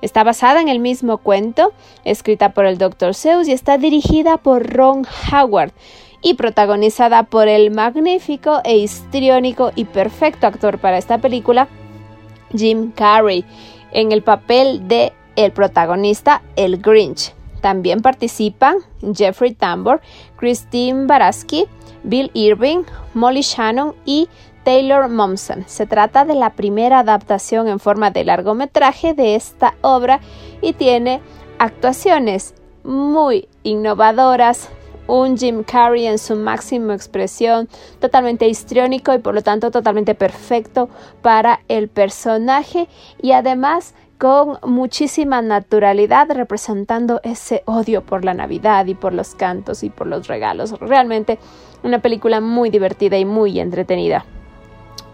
Está 0.00 0.24
basada 0.24 0.60
en 0.60 0.68
el 0.68 0.80
mismo 0.80 1.18
cuento, 1.18 1.72
escrita 2.04 2.50
por 2.50 2.64
el 2.64 2.78
Dr. 2.78 3.14
Seuss 3.14 3.46
y 3.46 3.52
está 3.52 3.78
dirigida 3.78 4.38
por 4.38 4.66
Ron 4.66 5.06
Howard 5.30 5.72
y 6.22 6.34
protagonizada 6.34 7.24
por 7.24 7.46
el 7.46 7.70
magnífico 7.70 8.60
e 8.64 8.78
histriónico 8.78 9.70
y 9.74 9.84
perfecto 9.84 10.46
actor 10.46 10.78
para 10.78 10.98
esta 10.98 11.18
película, 11.18 11.68
Jim 12.56 12.90
Carrey, 12.92 13.44
en 13.92 14.12
el 14.12 14.22
papel 14.22 14.88
de 14.88 15.12
el 15.36 15.52
protagonista, 15.52 16.42
el 16.56 16.78
Grinch. 16.78 17.34
También 17.60 18.00
participan 18.00 18.78
Jeffrey 19.14 19.52
Tambor, 19.52 20.00
Christine 20.36 21.06
Baraski, 21.06 21.66
Bill 22.02 22.30
Irving, 22.34 22.84
Molly 23.14 23.42
Shannon 23.42 23.94
y 24.04 24.28
Taylor 24.64 25.08
Momsen. 25.08 25.64
Se 25.66 25.86
trata 25.86 26.24
de 26.24 26.34
la 26.34 26.54
primera 26.54 27.00
adaptación 27.00 27.68
en 27.68 27.78
forma 27.78 28.10
de 28.10 28.24
largometraje 28.24 29.14
de 29.14 29.34
esta 29.34 29.74
obra 29.80 30.20
y 30.60 30.74
tiene 30.74 31.20
actuaciones 31.58 32.54
muy 32.84 33.48
innovadoras, 33.62 34.68
un 35.06 35.38
Jim 35.38 35.64
Carrey 35.64 36.06
en 36.06 36.18
su 36.18 36.36
máxima 36.36 36.94
expresión, 36.94 37.68
totalmente 37.98 38.46
histriónico 38.46 39.14
y 39.14 39.18
por 39.18 39.34
lo 39.34 39.42
tanto 39.42 39.70
totalmente 39.70 40.14
perfecto 40.14 40.90
para 41.22 41.60
el 41.68 41.88
personaje 41.88 42.88
y 43.22 43.32
además 43.32 43.94
con 44.18 44.58
muchísima 44.64 45.40
naturalidad 45.42 46.28
representando 46.30 47.20
ese 47.22 47.62
odio 47.66 48.02
por 48.02 48.24
la 48.24 48.34
Navidad 48.34 48.84
y 48.86 48.94
por 48.94 49.14
los 49.14 49.34
cantos 49.34 49.84
y 49.84 49.90
por 49.90 50.08
los 50.08 50.26
regalos. 50.26 50.72
Realmente 50.80 51.38
una 51.82 52.00
película 52.00 52.40
muy 52.40 52.70
divertida 52.70 53.18
y 53.18 53.24
muy 53.24 53.60
entretenida. 53.60 54.24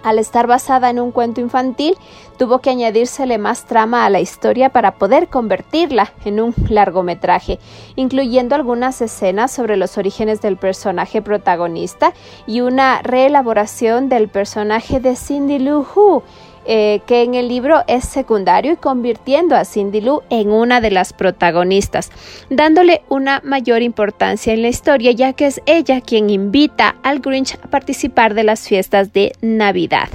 Al 0.04 0.18
estar 0.18 0.46
basada 0.46 0.90
en 0.90 1.00
un 1.00 1.12
cuento 1.12 1.40
infantil, 1.40 1.96
tuvo 2.36 2.58
que 2.58 2.68
añadírsele 2.68 3.38
más 3.38 3.64
trama 3.64 4.04
a 4.04 4.10
la 4.10 4.20
historia 4.20 4.68
para 4.68 4.96
poder 4.96 5.28
convertirla 5.28 6.12
en 6.26 6.40
un 6.40 6.54
largometraje, 6.68 7.58
incluyendo 7.96 8.54
algunas 8.54 9.00
escenas 9.00 9.50
sobre 9.50 9.78
los 9.78 9.96
orígenes 9.96 10.42
del 10.42 10.58
personaje 10.58 11.22
protagonista 11.22 12.12
y 12.46 12.60
una 12.60 13.00
reelaboración 13.00 14.10
del 14.10 14.28
personaje 14.28 15.00
de 15.00 15.16
Cindy 15.16 15.58
Lou 15.58 15.86
Who, 15.96 16.22
eh, 16.66 17.00
que 17.06 17.22
en 17.22 17.34
el 17.34 17.48
libro 17.48 17.82
es 17.86 18.04
secundario 18.04 18.72
y 18.72 18.76
convirtiendo 18.76 19.56
a 19.56 19.64
Cindy 19.64 20.00
Lou 20.00 20.22
en 20.30 20.50
una 20.50 20.80
de 20.80 20.90
las 20.90 21.12
protagonistas, 21.12 22.10
dándole 22.50 23.02
una 23.08 23.40
mayor 23.44 23.82
importancia 23.82 24.52
en 24.52 24.62
la 24.62 24.68
historia 24.68 25.12
ya 25.12 25.32
que 25.32 25.46
es 25.46 25.60
ella 25.66 26.00
quien 26.00 26.30
invita 26.30 26.96
al 27.02 27.20
Grinch 27.20 27.54
a 27.62 27.68
participar 27.68 28.34
de 28.34 28.44
las 28.44 28.68
fiestas 28.68 29.12
de 29.12 29.32
Navidad. 29.40 30.08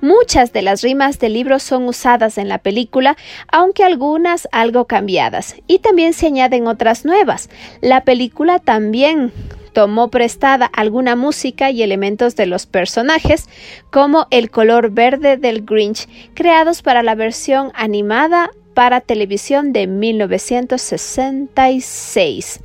Muchas 0.00 0.54
de 0.54 0.62
las 0.62 0.80
rimas 0.80 1.18
del 1.18 1.34
libro 1.34 1.58
son 1.58 1.86
usadas 1.86 2.38
en 2.38 2.48
la 2.48 2.56
película, 2.56 3.16
aunque 3.52 3.84
algunas 3.84 4.48
algo 4.50 4.86
cambiadas, 4.86 5.56
y 5.66 5.80
también 5.80 6.14
se 6.14 6.26
añaden 6.26 6.66
otras 6.66 7.04
nuevas. 7.04 7.50
La 7.82 8.02
película 8.04 8.60
también 8.60 9.30
tomó 9.72 10.08
prestada 10.08 10.66
alguna 10.66 11.16
música 11.16 11.70
y 11.70 11.82
elementos 11.82 12.36
de 12.36 12.46
los 12.46 12.66
personajes, 12.66 13.48
como 13.90 14.26
el 14.30 14.50
color 14.50 14.90
verde 14.90 15.36
del 15.36 15.64
Grinch, 15.64 16.08
creados 16.34 16.82
para 16.82 17.02
la 17.02 17.14
versión 17.14 17.72
animada 17.74 18.50
para 18.74 19.00
televisión 19.00 19.72
de 19.72 19.86
1966. 19.86 22.60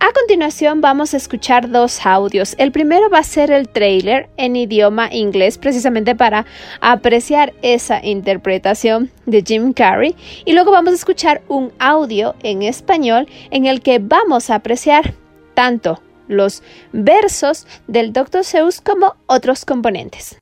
A 0.00 0.12
continuación 0.12 0.80
vamos 0.80 1.12
a 1.14 1.16
escuchar 1.16 1.70
dos 1.70 2.04
audios. 2.04 2.54
El 2.58 2.72
primero 2.72 3.08
va 3.08 3.20
a 3.20 3.24
ser 3.24 3.50
el 3.50 3.68
trailer 3.68 4.28
en 4.36 4.56
idioma 4.56 5.08
inglés 5.12 5.56
precisamente 5.58 6.14
para 6.14 6.46
apreciar 6.80 7.54
esa 7.62 8.04
interpretación 8.04 9.10
de 9.26 9.42
Jim 9.46 9.72
Carrey 9.72 10.16
y 10.44 10.52
luego 10.52 10.70
vamos 10.70 10.92
a 10.92 10.96
escuchar 10.96 11.40
un 11.48 11.72
audio 11.78 12.34
en 12.42 12.62
español 12.62 13.26
en 13.50 13.64
el 13.66 13.80
que 13.80 14.00
vamos 14.00 14.50
a 14.50 14.56
apreciar 14.56 15.14
tanto 15.54 16.02
los 16.28 16.62
versos 16.92 17.66
del 17.86 18.12
Dr. 18.12 18.44
Seuss 18.44 18.80
como 18.80 19.16
otros 19.26 19.64
componentes. 19.64 20.38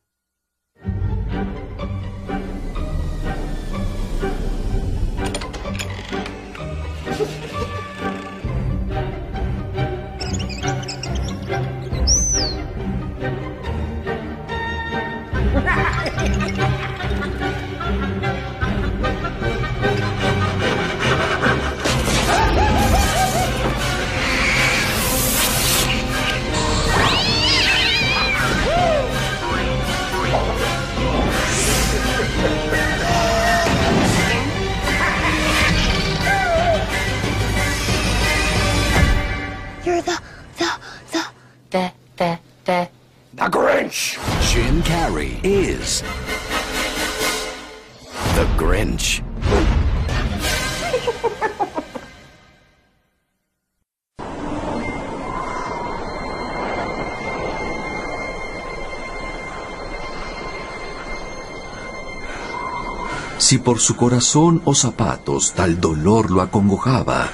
Por 63.73 63.81
su 63.81 63.97
corazón 63.97 64.61
o 64.67 64.75
zapatos 64.75 65.55
tal 65.55 65.81
dolor 65.81 66.31
lo 66.31 66.43
acongojaba, 66.43 67.31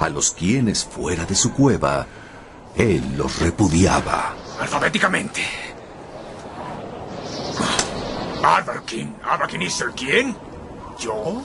a 0.00 0.08
los 0.08 0.30
quienes 0.30 0.86
fuera 0.86 1.26
de 1.26 1.34
su 1.34 1.52
cueva, 1.52 2.06
él 2.74 3.14
los 3.14 3.40
repudiaba. 3.40 4.34
Alfabéticamente. 4.58 5.42
¿Aberkin 8.42 9.60
es 9.60 9.82
el 9.82 9.90
quién? 9.90 10.34
¿Yo? 10.98 11.42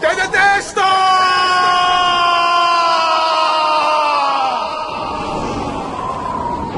¡Te 0.00 0.08
detesto! 0.08 0.80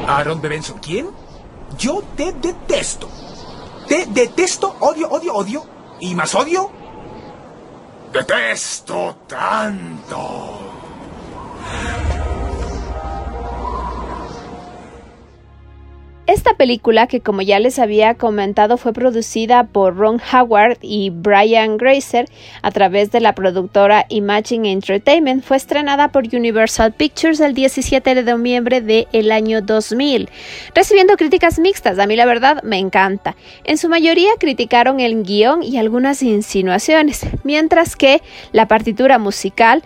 Aaron 0.05 0.41
Bebenson, 0.41 0.79
¿quién? 0.79 1.07
Yo 1.77 2.03
te 2.17 2.33
detesto. 2.33 3.07
Te 3.87 4.05
detesto, 4.07 4.75
odio, 4.81 5.07
odio, 5.07 5.33
odio. 5.33 5.76
¿Y 5.99 6.15
más 6.15 6.35
odio? 6.35 6.71
Detesto 8.11 9.17
tanto. 9.27 10.66
Esta 16.27 16.55
película, 16.55 17.07
que 17.07 17.21
como 17.21 17.41
ya 17.41 17.57
les 17.57 17.79
había 17.79 18.15
comentado, 18.15 18.75
fue 18.75 18.91
producida 18.91 19.63
por 19.63 19.95
Ron 19.95 20.19
Howard 20.33 20.77
y 20.81 21.09
Brian 21.09 21.77
Grazer 21.77 22.27
a 22.61 22.69
través 22.71 23.11
de 23.11 23.21
la 23.21 23.33
productora 23.33 24.05
Imagine 24.09 24.73
Entertainment, 24.73 25.41
fue 25.41 25.55
estrenada 25.55 26.09
por 26.09 26.25
Universal 26.25 26.91
Pictures 26.91 27.39
el 27.39 27.53
17 27.53 28.13
de 28.13 28.23
noviembre 28.23 28.81
del 28.81 29.31
año 29.31 29.61
2000, 29.61 30.27
recibiendo 30.75 31.15
críticas 31.15 31.59
mixtas. 31.59 31.97
A 31.97 32.07
mí 32.07 32.17
la 32.17 32.25
verdad 32.25 32.61
me 32.61 32.77
encanta. 32.77 33.37
En 33.63 33.77
su 33.77 33.87
mayoría 33.87 34.31
criticaron 34.37 34.99
el 34.99 35.23
guion 35.23 35.63
y 35.63 35.77
algunas 35.77 36.21
insinuaciones, 36.23 37.25
mientras 37.45 37.95
que 37.95 38.21
la 38.51 38.67
partitura 38.67 39.17
musical, 39.17 39.81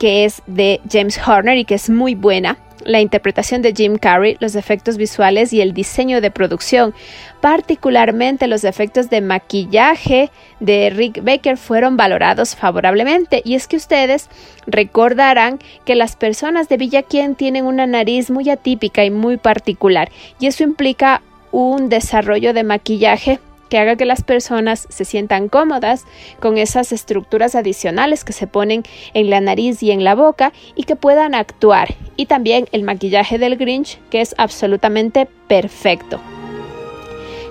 que 0.00 0.24
es 0.24 0.42
de 0.48 0.80
James 0.90 1.20
Horner 1.24 1.58
y 1.58 1.64
que 1.64 1.76
es 1.76 1.90
muy 1.90 2.16
buena, 2.16 2.58
la 2.84 3.00
interpretación 3.00 3.62
de 3.62 3.72
Jim 3.72 3.96
Carrey, 3.96 4.36
los 4.40 4.54
efectos 4.54 4.96
visuales 4.96 5.52
y 5.52 5.60
el 5.60 5.72
diseño 5.72 6.20
de 6.20 6.30
producción, 6.30 6.94
particularmente 7.40 8.46
los 8.46 8.64
efectos 8.64 9.10
de 9.10 9.20
maquillaje 9.20 10.30
de 10.60 10.90
Rick 10.90 11.22
Baker 11.22 11.56
fueron 11.56 11.96
valorados 11.96 12.56
favorablemente. 12.56 13.42
Y 13.44 13.54
es 13.54 13.66
que 13.66 13.76
ustedes 13.76 14.28
recordarán 14.66 15.58
que 15.84 15.94
las 15.94 16.16
personas 16.16 16.68
de 16.68 16.76
Villaquien 16.76 17.34
tienen 17.34 17.66
una 17.66 17.86
nariz 17.86 18.30
muy 18.30 18.50
atípica 18.50 19.04
y 19.04 19.10
muy 19.10 19.36
particular, 19.36 20.10
y 20.38 20.46
eso 20.46 20.62
implica 20.62 21.22
un 21.52 21.88
desarrollo 21.88 22.52
de 22.54 22.62
maquillaje 22.62 23.40
que 23.70 23.78
haga 23.78 23.96
que 23.96 24.04
las 24.04 24.22
personas 24.22 24.86
se 24.90 25.06
sientan 25.06 25.48
cómodas 25.48 26.04
con 26.40 26.58
esas 26.58 26.92
estructuras 26.92 27.54
adicionales 27.54 28.24
que 28.24 28.34
se 28.34 28.46
ponen 28.46 28.82
en 29.14 29.30
la 29.30 29.40
nariz 29.40 29.82
y 29.82 29.92
en 29.92 30.04
la 30.04 30.14
boca 30.14 30.52
y 30.74 30.82
que 30.82 30.96
puedan 30.96 31.34
actuar. 31.34 31.94
Y 32.16 32.26
también 32.26 32.66
el 32.72 32.82
maquillaje 32.82 33.38
del 33.38 33.56
Grinch, 33.56 33.98
que 34.10 34.20
es 34.20 34.34
absolutamente 34.36 35.26
perfecto. 35.48 36.20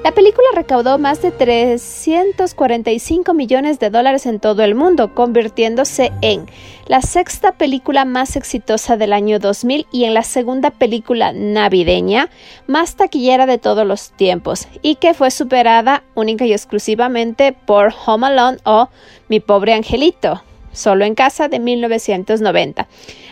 La 0.01 0.13
película 0.13 0.47
recaudó 0.55 0.97
más 0.97 1.21
de 1.21 1.31
345 1.31 3.33
millones 3.33 3.79
de 3.79 3.89
dólares 3.89 4.25
en 4.25 4.39
todo 4.39 4.63
el 4.63 4.73
mundo, 4.73 5.13
convirtiéndose 5.13 6.13
en 6.21 6.45
la 6.87 7.01
sexta 7.01 7.51
película 7.51 8.05
más 8.05 8.37
exitosa 8.37 8.95
del 8.95 9.11
año 9.11 9.39
2000 9.39 9.87
y 9.91 10.05
en 10.05 10.13
la 10.13 10.23
segunda 10.23 10.71
película 10.71 11.33
navideña 11.33 12.29
más 12.65 12.95
taquillera 12.95 13.45
de 13.45 13.57
todos 13.57 13.85
los 13.85 14.11
tiempos, 14.11 14.69
y 14.81 14.95
que 14.95 15.13
fue 15.13 15.31
superada 15.31 16.03
única 16.15 16.45
y 16.45 16.53
exclusivamente 16.53 17.51
por 17.51 17.93
Home 18.05 18.27
Alone 18.27 18.57
o 18.63 18.87
Mi 19.27 19.41
pobre 19.41 19.73
angelito, 19.73 20.41
solo 20.71 21.03
en 21.03 21.13
casa 21.13 21.49
de 21.49 21.59
1990, 21.59 22.87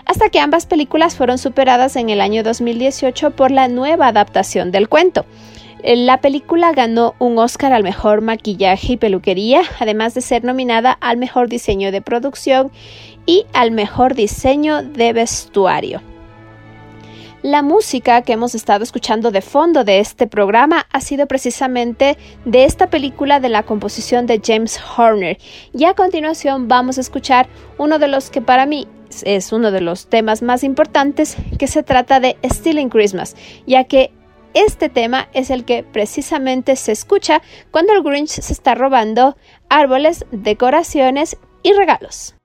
hasta 0.05 0.29
que 0.29 0.41
ambas 0.41 0.65
películas 0.65 1.15
fueron 1.15 1.37
superadas 1.37 1.95
en 1.95 2.09
el 2.09 2.19
año 2.19 2.43
2018 2.43 3.31
por 3.31 3.51
la 3.51 3.69
nueva 3.69 4.07
adaptación 4.07 4.71
del 4.71 4.89
cuento. 4.89 5.25
La 5.83 6.21
película 6.21 6.71
ganó 6.71 7.13
un 7.19 7.37
Oscar 7.37 7.71
al 7.71 7.83
mejor 7.83 8.21
maquillaje 8.21 8.93
y 8.93 8.97
peluquería, 8.97 9.61
además 9.79 10.15
de 10.15 10.21
ser 10.21 10.43
nominada 10.43 10.91
al 11.01 11.17
mejor 11.17 11.49
diseño 11.49 11.91
de 11.91 12.01
producción 12.01 12.71
y 13.27 13.45
al 13.53 13.71
mejor 13.71 14.15
diseño 14.15 14.81
de 14.81 15.13
vestuario. 15.13 16.01
La 17.43 17.61
música 17.61 18.23
que 18.23 18.33
hemos 18.33 18.55
estado 18.55 18.83
escuchando 18.83 19.29
de 19.29 19.41
fondo 19.41 19.83
de 19.83 19.99
este 19.99 20.25
programa 20.25 20.87
ha 20.91 21.01
sido 21.01 21.27
precisamente 21.27 22.17
de 22.45 22.63
esta 22.63 22.89
película 22.89 23.39
de 23.39 23.49
la 23.49 23.61
composición 23.61 24.25
de 24.25 24.41
James 24.43 24.81
Horner. 24.97 25.37
Y 25.73 25.85
a 25.85 25.93
continuación 25.93 26.67
vamos 26.67 26.97
a 26.97 27.01
escuchar 27.01 27.47
uno 27.77 27.99
de 27.99 28.07
los 28.07 28.31
que 28.31 28.41
para 28.41 28.65
mí 28.65 28.87
es 29.23 29.53
uno 29.53 29.71
de 29.71 29.81
los 29.81 30.07
temas 30.07 30.41
más 30.41 30.63
importantes, 30.63 31.37
que 31.59 31.67
se 31.67 31.83
trata 31.83 32.19
de 32.19 32.37
Stealing 32.43 32.89
Christmas, 32.89 33.35
ya 33.67 33.83
que 33.83 34.11
este 34.65 34.89
tema 34.89 35.29
es 35.33 35.49
el 35.49 35.65
que 35.65 35.83
precisamente 35.83 36.75
se 36.75 36.91
escucha 36.91 37.41
cuando 37.71 37.93
el 37.93 38.03
Grinch 38.03 38.29
se 38.29 38.53
está 38.53 38.75
robando 38.75 39.35
árboles, 39.69 40.25
decoraciones 40.31 41.37
y 41.63 41.73
regalos. 41.73 42.36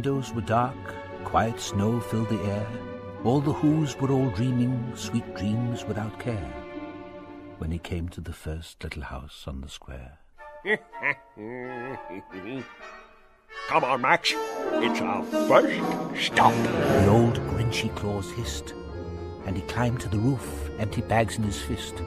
Windows 0.00 0.32
were 0.32 0.40
dark, 0.40 0.74
quiet 1.24 1.60
snow 1.60 2.00
filled 2.00 2.30
the 2.30 2.40
air. 2.44 2.66
All 3.22 3.38
the 3.38 3.52
Who's 3.52 3.94
were 4.00 4.10
all 4.10 4.30
dreaming 4.30 4.90
sweet 4.96 5.34
dreams 5.34 5.84
without 5.84 6.18
care. 6.18 6.50
When 7.58 7.70
he 7.70 7.78
came 7.78 8.08
to 8.08 8.22
the 8.22 8.32
first 8.32 8.82
little 8.82 9.02
house 9.02 9.44
on 9.46 9.60
the 9.60 9.68
square. 9.68 10.16
Come 13.68 13.84
on, 13.84 14.00
Max. 14.00 14.32
It's 14.36 15.02
our 15.02 15.22
first 15.22 16.24
stop. 16.24 16.54
The 16.54 17.08
old 17.08 17.34
Grinchy 17.50 17.94
claws 17.94 18.32
hissed, 18.32 18.72
and 19.44 19.54
he 19.54 19.62
climbed 19.64 20.00
to 20.00 20.08
the 20.08 20.16
roof, 20.18 20.70
empty 20.78 21.02
bags 21.02 21.36
in 21.36 21.42
his 21.42 21.60
fist. 21.60 22.00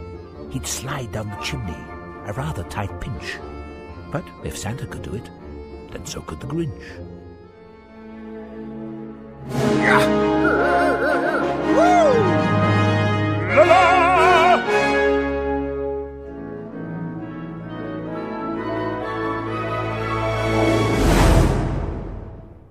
He'd 0.49 0.65
slide 0.65 1.11
down 1.11 1.29
the 1.29 1.43
chimney, 1.43 1.77
a 2.25 2.33
rather 2.33 2.63
tight 2.63 2.99
pinch. 2.99 3.37
But 4.11 4.25
if 4.43 4.57
Santa 4.57 4.87
could 4.87 5.03
do 5.03 5.13
it, 5.13 5.29
then 5.91 6.07
so 6.07 6.21
could 6.21 6.39
the 6.39 6.47
Grinch. 6.47 6.73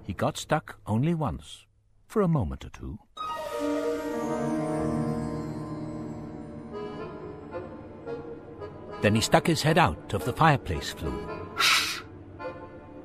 He 0.05 0.15
got 0.15 0.37
stuck 0.37 0.79
only 0.87 1.15
once, 1.15 1.67
for 2.07 2.23
a 2.23 2.29
moment 2.29 2.65
or 2.65 2.71
two. 2.71 2.99
Then 9.01 9.15
he 9.17 9.21
stuck 9.21 9.47
his 9.47 9.63
head 9.63 9.79
out 9.79 10.15
of 10.15 10.25
the 10.25 10.33
fireplace 10.33 10.93
flue. 10.93 11.29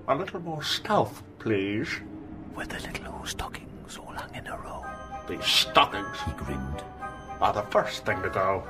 A 0.08 0.16
little 0.16 0.40
more 0.40 0.64
stealth, 0.64 1.24
please. 1.40 1.90
Were 2.58 2.66
the 2.66 2.80
little 2.80 3.24
stockings 3.24 4.00
all 4.00 4.14
hung 4.16 4.34
in 4.34 4.48
a 4.48 4.58
row? 4.58 4.84
These 5.30 5.46
stockings 5.46 6.18
He 6.26 6.32
grinned. 6.32 6.82
are 7.40 7.54
the 7.54 7.62
first 7.70 8.04
thing 8.04 8.20
to 8.24 8.32
go. 8.32 8.64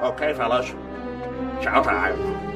Okay, 0.00 0.32
fellas. 0.32 0.70
Chow 1.62 1.82
time. 1.82 2.53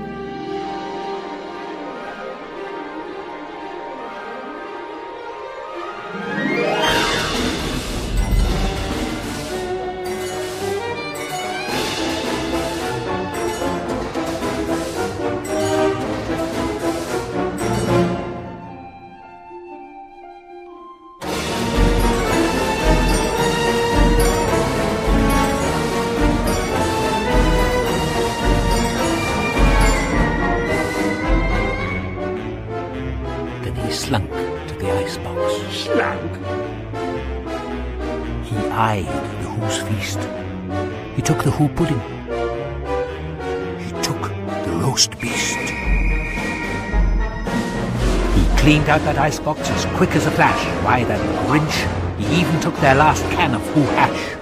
He 48.88 48.92
out 48.92 49.02
that 49.02 49.18
icebox 49.18 49.68
as 49.68 49.84
quick 49.98 50.12
as 50.12 50.24
a 50.24 50.30
flash. 50.30 50.64
Why, 50.82 51.04
that 51.04 51.20
Grinch, 51.46 52.16
he 52.16 52.40
even 52.40 52.58
took 52.58 52.74
their 52.76 52.94
last 52.94 53.22
can 53.24 53.54
of 53.54 53.60
Who 53.74 53.82
hash. 53.82 54.34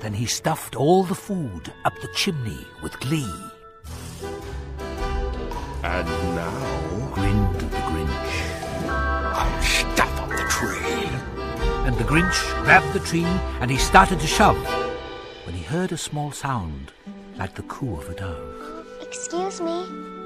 Then 0.00 0.12
he 0.12 0.26
stuffed 0.26 0.76
all 0.76 1.02
the 1.02 1.14
food 1.14 1.72
up 1.86 1.98
the 2.02 2.08
chimney 2.14 2.66
with 2.82 3.00
glee. 3.00 3.34
And 5.82 6.06
now 6.36 7.10
Grinned 7.14 7.60
the 7.60 7.78
Grinch. 7.88 8.86
I'll 8.86 9.62
stuff 9.62 10.20
up 10.20 10.28
the 10.28 10.46
tree. 10.50 11.08
And 11.86 11.96
the 11.96 12.04
Grinch 12.04 12.62
grabbed 12.64 12.92
the 12.92 13.00
tree 13.00 13.24
and 13.62 13.70
he 13.70 13.78
started 13.78 14.20
to 14.20 14.26
shove 14.26 14.62
when 15.46 15.54
he 15.54 15.62
heard 15.62 15.92
a 15.92 15.96
small 15.96 16.30
sound 16.30 16.92
like 17.38 17.54
the 17.54 17.62
coo 17.62 17.96
of 17.96 18.10
a 18.10 18.14
dove. 18.14 18.86
Excuse 19.00 19.62
me. 19.62 20.21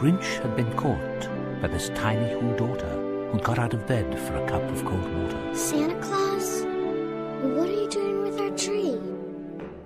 Grinch 0.00 0.40
had 0.40 0.56
been 0.56 0.72
caught 0.78 1.28
by 1.60 1.68
this 1.68 1.90
tiny 1.90 2.32
Who 2.32 2.56
daughter 2.56 2.88
who 3.30 3.38
got 3.40 3.58
out 3.58 3.74
of 3.74 3.86
bed 3.86 4.18
for 4.18 4.34
a 4.34 4.48
cup 4.48 4.62
of 4.62 4.82
cold 4.82 5.04
water. 5.14 5.54
Santa 5.54 6.00
Claus? 6.00 6.62
What 7.42 7.68
are 7.68 7.82
you 7.82 7.86
doing 7.90 8.22
with 8.22 8.40
our 8.40 8.56
tree? 8.56 8.98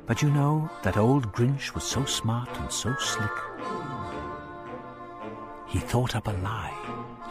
But 0.07 0.23
you 0.23 0.31
know, 0.31 0.71
that 0.85 0.97
old 0.97 1.33
Grinch 1.33 1.75
was 1.75 1.83
so 1.83 2.05
smart 2.05 2.49
and 2.61 2.71
so 2.71 2.95
slick. 3.01 3.29
He 5.67 5.81
thought 5.81 6.15
up 6.15 6.29
a 6.29 6.37
lie, 6.45 6.79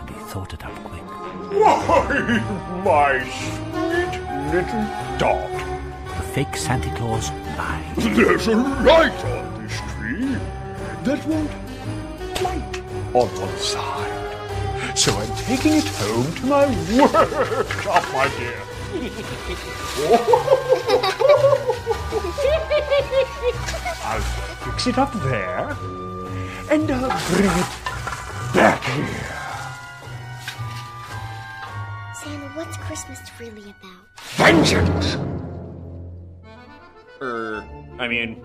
and 0.01 0.09
he 0.09 0.15
thought 0.25 0.53
it 0.53 0.65
up 0.65 0.75
quick. 0.83 1.07
Why, 1.53 2.81
my 2.83 3.23
sweet 3.23 4.13
little 4.53 5.17
dot. 5.17 6.17
The 6.17 6.23
fake 6.33 6.57
Santa 6.57 6.93
Claus 6.97 7.31
lied. 7.57 7.95
There's 7.95 8.47
a 8.47 8.57
light 8.57 9.23
on 9.23 9.63
this 9.63 9.79
tree 9.93 10.35
that 11.05 11.25
won't 11.25 11.49
light 11.49 11.62
on 13.13 13.27
one 13.39 13.57
side. 13.57 14.97
So 14.97 15.13
I'm 15.13 15.35
taking 15.35 15.73
it 15.73 15.87
home 15.87 16.33
to 16.35 16.45
my 16.45 16.65
workshop, 16.97 18.03
my 18.13 18.27
dear. 18.37 18.61
I'll 24.05 24.21
fix 24.65 24.87
it 24.87 24.97
up 24.97 25.13
there, 25.13 25.69
and 26.69 26.91
I'll 26.91 27.09
bring 27.29 27.49
it 27.49 27.69
back 28.53 28.83
here. 28.83 29.33
Santa, 32.15 32.49
what's 32.55 32.77
Christmas 32.77 33.19
really 33.39 33.63
about? 33.63 34.19
Vengeance! 34.37 35.17
Er, 37.21 37.63
I 37.99 38.07
mean, 38.07 38.41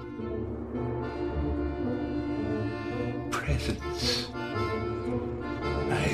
presents. 3.30 4.28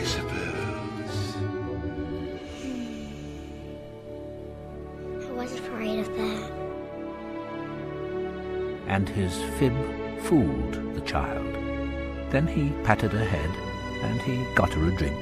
I 0.05 0.07
suppose. 0.07 1.37
I 5.27 5.33
was 5.33 5.55
afraid 5.55 6.01
of 6.01 6.15
that. 6.19 6.51
and 8.87 9.09
his 9.09 9.43
fib 9.59 9.73
fooled 10.21 10.75
the 10.95 11.01
child. 11.01 11.47
Then 12.29 12.47
he 12.47 12.69
patted 12.85 13.13
her 13.13 13.25
head, 13.25 13.51
and 14.03 14.21
he 14.21 14.45
got 14.55 14.75
her 14.75 14.89
a 14.89 14.95
drink, 14.95 15.17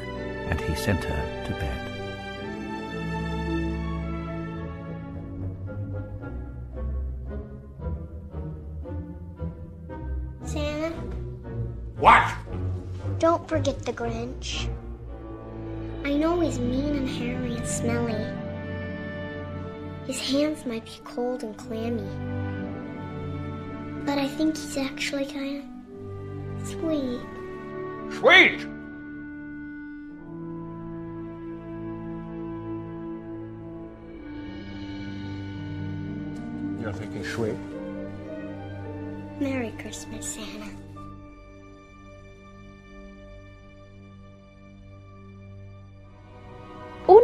and 0.51 0.61
he 0.61 0.75
sent 0.75 1.05
her 1.05 1.45
to 1.47 1.53
bed. 1.53 1.92
Grinch. 14.03 14.69
I 16.05 16.15
know 16.15 16.41
he's 16.41 16.59
mean 16.59 16.97
and 16.97 17.09
hairy 17.09 17.55
and 17.55 17.69
smelly. 17.69 18.27
His 20.09 20.21
hands 20.21 20.67
might 20.67 20.85
be 20.85 20.99
cold 21.05 21.45
and 21.45 21.57
clammy. 21.57 22.03
But 24.05 24.19
I 24.19 24.27
think 24.27 24.57
he's 24.57 24.77
actually 24.77 25.27
kind 25.27 25.63
of 25.63 26.67
sweet. 26.67 27.21
Sweet! 28.19 28.67
You're 36.81 36.93
thinking 36.93 37.25
sweet? 37.25 37.57
Merry 39.39 39.73
Christmas, 39.79 40.27
Santa. 40.27 40.52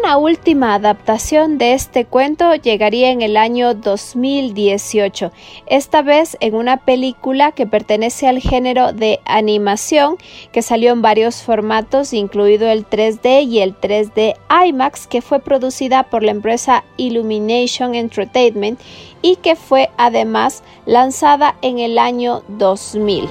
Una 0.09 0.17
última 0.17 0.73
adaptación 0.73 1.59
de 1.59 1.75
este 1.75 2.07
cuento 2.07 2.55
llegaría 2.55 3.11
en 3.11 3.21
el 3.21 3.37
año 3.37 3.75
2018, 3.75 5.33
esta 5.67 6.01
vez 6.01 6.39
en 6.41 6.55
una 6.55 6.79
película 6.79 7.53
que 7.53 7.67
pertenece 7.67 8.27
al 8.27 8.39
género 8.39 8.95
de 8.95 9.21
animación 9.27 10.17
que 10.51 10.63
salió 10.63 10.93
en 10.93 11.03
varios 11.03 11.43
formatos, 11.43 12.15
incluido 12.15 12.71
el 12.71 12.89
3D 12.89 13.45
y 13.45 13.59
el 13.59 13.79
3D 13.79 14.37
IMAX, 14.67 15.07
que 15.07 15.21
fue 15.21 15.41
producida 15.41 16.05
por 16.05 16.23
la 16.23 16.31
empresa 16.31 16.85
Illumination 16.97 17.95
Entertainment 17.95 18.81
y 19.21 19.37
que 19.37 19.57
fue 19.57 19.91
además 19.99 20.63
lanzada 20.87 21.57
en 21.61 21.81
el 21.81 21.99
año 21.99 22.45
2000. 22.49 23.29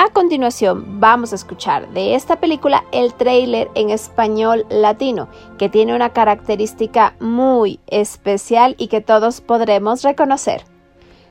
A 0.00 0.10
continuación 0.10 1.00
vamos 1.00 1.32
a 1.32 1.34
escuchar 1.34 1.88
de 1.88 2.14
esta 2.14 2.38
película 2.38 2.84
el 2.92 3.14
tráiler 3.14 3.68
en 3.74 3.90
español 3.90 4.64
latino, 4.70 5.28
que 5.58 5.68
tiene 5.68 5.92
una 5.92 6.10
característica 6.10 7.16
muy 7.18 7.80
especial 7.88 8.76
y 8.78 8.86
que 8.86 9.00
todos 9.00 9.40
podremos 9.40 10.04
reconocer. 10.04 10.62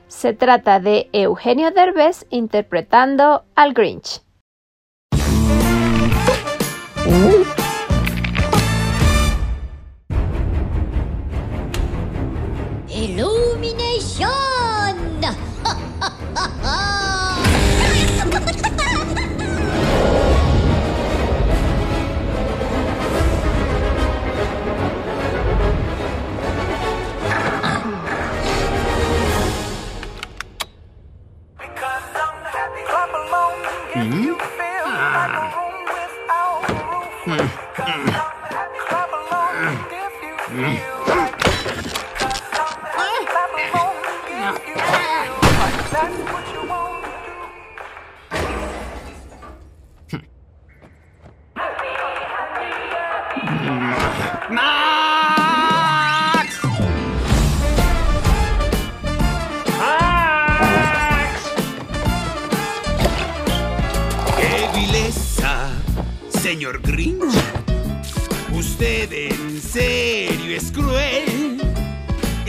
Se 0.06 0.34
trata 0.34 0.80
de 0.80 1.08
Eugenio 1.14 1.70
Derbez 1.70 2.26
interpretando 2.28 3.42
al 3.54 3.72
Grinch. 3.72 4.20
Señor 66.48 66.80
Grinch! 66.80 67.34
Usted 68.52 69.12
en 69.12 69.60
serio 69.60 70.56
es 70.56 70.72
cruel. 70.72 71.27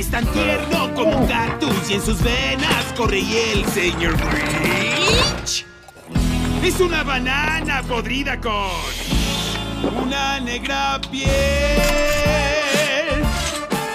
Es 0.09 0.13
tan 0.13 0.25
tierno 0.33 0.91
como 0.95 1.17
un 1.17 1.27
cactus 1.27 1.87
y 1.87 1.93
en 1.93 2.01
sus 2.01 2.19
venas 2.23 2.83
corre 2.97 3.19
el 3.19 3.63
señor 3.65 4.17
Grinch. 4.17 5.67
Es 6.63 6.79
una 6.79 7.03
banana 7.03 7.83
podrida 7.83 8.41
con 8.41 8.71
una 10.03 10.39
negra 10.39 10.99
piel. 11.11 11.29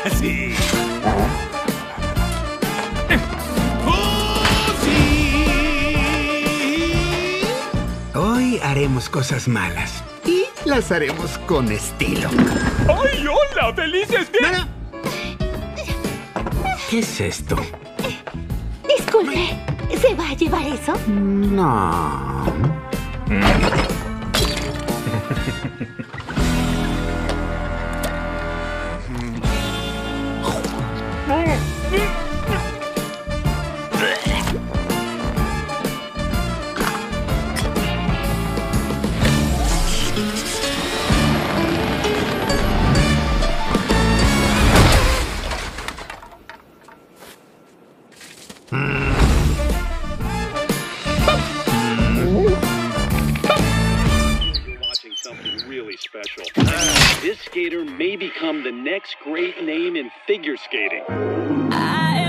Así. 0.04 0.54
¡Oh, 3.84 4.44
sí! 4.84 5.46
Hoy 8.14 8.60
haremos 8.62 9.08
cosas 9.08 9.48
malas 9.48 10.04
y 10.24 10.44
las 10.64 10.92
haremos 10.92 11.38
con 11.38 11.72
estilo. 11.72 12.30
¡Ay, 12.86 13.26
hola! 13.26 13.74
¡Felices 13.74 14.30
días! 14.30 14.73
¿Qué 16.94 17.00
es 17.00 17.20
esto? 17.20 17.56
Disculpe, 18.86 19.48
¿se 20.00 20.14
va 20.14 20.28
a 20.28 20.34
llevar 20.34 20.64
eso? 20.64 20.94
No. 21.08 22.44
Become 58.54 58.62
the 58.62 58.82
next 58.82 59.16
great 59.22 59.62
name 59.62 59.96
in 59.96 60.10
figure 60.26 60.56
skating. 60.56 61.04
I 61.08 62.23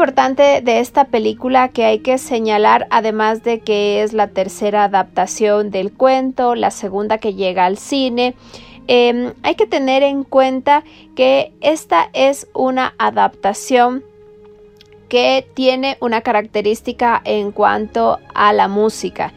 importante 0.00 0.62
de 0.62 0.80
esta 0.80 1.04
película 1.04 1.68
que 1.68 1.84
hay 1.84 1.98
que 1.98 2.16
señalar, 2.16 2.86
además 2.88 3.44
de 3.44 3.60
que 3.60 4.02
es 4.02 4.14
la 4.14 4.28
tercera 4.28 4.84
adaptación 4.84 5.70
del 5.70 5.92
cuento, 5.92 6.54
la 6.54 6.70
segunda 6.70 7.18
que 7.18 7.34
llega 7.34 7.66
al 7.66 7.76
cine, 7.76 8.34
eh, 8.88 9.34
hay 9.42 9.54
que 9.56 9.66
tener 9.66 10.02
en 10.02 10.24
cuenta 10.24 10.84
que 11.14 11.52
esta 11.60 12.08
es 12.14 12.48
una 12.54 12.94
adaptación 12.96 14.02
que 15.10 15.46
tiene 15.52 15.98
una 16.00 16.22
característica 16.22 17.20
en 17.26 17.52
cuanto 17.52 18.20
a 18.34 18.54
la 18.54 18.68
música. 18.68 19.34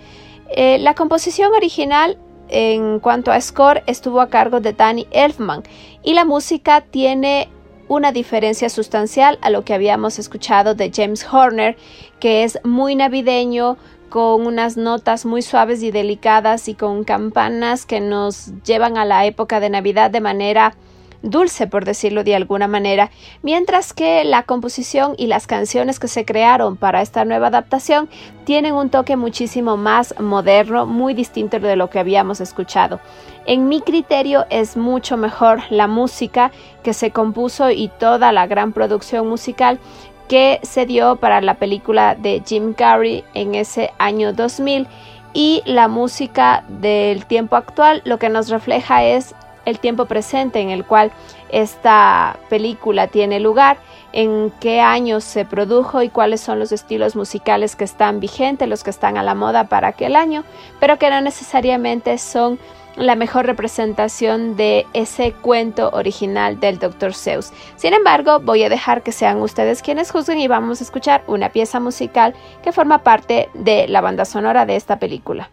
Eh, 0.55 0.77
la 0.79 0.93
composición 0.93 1.51
original 1.51 2.17
en 2.47 3.01
cuanto 3.01 3.33
a 3.33 3.41
score 3.41 3.83
estuvo 3.85 4.21
a 4.21 4.29
cargo 4.29 4.61
de 4.61 4.71
Danny 4.71 5.07
Elfman 5.11 5.63
y 6.03 6.13
la 6.13 6.23
música 6.23 6.79
tiene 6.79 7.49
una 7.93 8.11
diferencia 8.11 8.69
sustancial 8.69 9.37
a 9.41 9.49
lo 9.49 9.63
que 9.63 9.73
habíamos 9.73 10.19
escuchado 10.19 10.75
de 10.75 10.91
James 10.93 11.25
Horner, 11.31 11.77
que 12.19 12.43
es 12.43 12.59
muy 12.63 12.95
navideño, 12.95 13.77
con 14.09 14.45
unas 14.45 14.77
notas 14.77 15.25
muy 15.25 15.41
suaves 15.41 15.81
y 15.81 15.89
delicadas 15.89 16.67
y 16.67 16.75
con 16.75 17.03
campanas 17.03 17.87
que 17.87 17.99
nos 17.99 18.51
llevan 18.63 18.97
a 18.97 19.05
la 19.05 19.25
época 19.25 19.59
de 19.59 19.71
Navidad 19.71 20.11
de 20.11 20.21
manera 20.21 20.75
dulce, 21.23 21.65
por 21.65 21.85
decirlo 21.85 22.23
de 22.23 22.35
alguna 22.35 22.67
manera, 22.67 23.09
mientras 23.41 23.93
que 23.93 24.23
la 24.23 24.43
composición 24.43 25.15
y 25.17 25.25
las 25.25 25.47
canciones 25.47 25.99
que 25.99 26.07
se 26.07 26.25
crearon 26.25 26.77
para 26.77 27.01
esta 27.01 27.25
nueva 27.25 27.47
adaptación 27.47 28.09
tienen 28.43 28.75
un 28.75 28.91
toque 28.91 29.15
muchísimo 29.15 29.77
más 29.77 30.13
moderno, 30.19 30.85
muy 30.85 31.15
distinto 31.15 31.59
de 31.59 31.75
lo 31.75 31.89
que 31.89 31.99
habíamos 31.99 32.41
escuchado. 32.41 32.99
En 33.45 33.67
mi 33.67 33.81
criterio 33.81 34.45
es 34.49 34.77
mucho 34.77 35.17
mejor 35.17 35.61
la 35.69 35.87
música 35.87 36.51
que 36.83 36.93
se 36.93 37.11
compuso 37.11 37.71
y 37.71 37.87
toda 37.87 38.31
la 38.31 38.45
gran 38.45 38.73
producción 38.73 39.27
musical 39.27 39.79
que 40.27 40.59
se 40.63 40.85
dio 40.85 41.17
para 41.17 41.41
la 41.41 41.55
película 41.55 42.15
de 42.15 42.41
Jim 42.45 42.73
Carrey 42.73 43.23
en 43.33 43.55
ese 43.55 43.91
año 43.97 44.33
2000 44.33 44.87
y 45.33 45.61
la 45.65 45.87
música 45.87 46.63
del 46.67 47.25
tiempo 47.25 47.55
actual 47.55 48.01
lo 48.05 48.19
que 48.19 48.29
nos 48.29 48.49
refleja 48.49 49.03
es 49.03 49.35
el 49.65 49.79
tiempo 49.79 50.05
presente 50.05 50.59
en 50.59 50.69
el 50.69 50.85
cual 50.85 51.11
esta 51.49 52.37
película 52.49 53.07
tiene 53.07 53.39
lugar, 53.39 53.77
en 54.11 54.51
qué 54.59 54.81
años 54.81 55.23
se 55.23 55.45
produjo 55.45 56.01
y 56.01 56.09
cuáles 56.09 56.41
son 56.41 56.59
los 56.59 56.71
estilos 56.71 57.15
musicales 57.15 57.75
que 57.75 57.83
están 57.83 58.19
vigentes, 58.19 58.69
los 58.69 58.83
que 58.83 58.89
están 58.89 59.17
a 59.17 59.23
la 59.23 59.35
moda 59.35 59.65
para 59.65 59.89
aquel 59.89 60.15
año, 60.15 60.43
pero 60.79 60.97
que 60.97 61.09
no 61.09 61.21
necesariamente 61.21 62.17
son 62.17 62.59
la 62.95 63.15
mejor 63.15 63.45
representación 63.45 64.55
de 64.55 64.85
ese 64.93 65.33
cuento 65.33 65.89
original 65.93 66.59
del 66.59 66.79
Dr. 66.79 67.13
Seuss. 67.13 67.51
Sin 67.75 67.93
embargo, 67.93 68.39
voy 68.39 68.63
a 68.63 68.69
dejar 68.69 69.01
que 69.01 69.11
sean 69.11 69.41
ustedes 69.41 69.81
quienes 69.81 70.11
juzguen 70.11 70.39
y 70.39 70.47
vamos 70.47 70.79
a 70.79 70.83
escuchar 70.83 71.23
una 71.27 71.49
pieza 71.49 71.79
musical 71.79 72.35
que 72.61 72.71
forma 72.71 72.99
parte 72.99 73.49
de 73.53 73.87
la 73.87 74.01
banda 74.01 74.25
sonora 74.25 74.65
de 74.65 74.75
esta 74.75 74.99
película. 74.99 75.49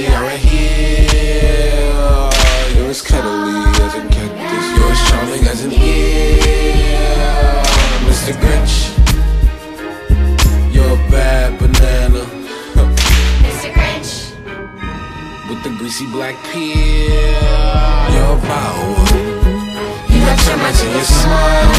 cuddly, 0.00 0.16
I'm 0.16 0.22
right 0.22 0.38
here. 0.38 1.90
You're 2.74 2.90
as 2.90 3.02
cuddly 3.02 3.52
as 3.84 3.94
a 3.94 4.00
cactus, 4.08 4.64
you're 4.76 4.90
as 4.90 5.10
charming 5.10 5.46
as 5.46 5.64
an 5.64 5.72
ear. 5.72 7.62
Mr. 8.08 8.32
Grinch, 8.40 8.76
you're 10.72 10.92
a 10.92 11.10
bad 11.10 11.58
banana. 11.58 12.24
Mr. 13.44 13.72
Grinch, 13.72 14.32
with 15.48 15.62
the 15.62 15.70
greasy 15.78 16.06
black 16.12 16.36
peel. 16.52 16.74
You're 18.14 18.36
a 18.36 18.40
power. 18.40 19.06
You 20.08 20.18
got 20.24 20.38
so 20.38 20.56
much 20.56 20.82
in 20.82 20.90
your 20.92 21.04
smile. 21.04 21.72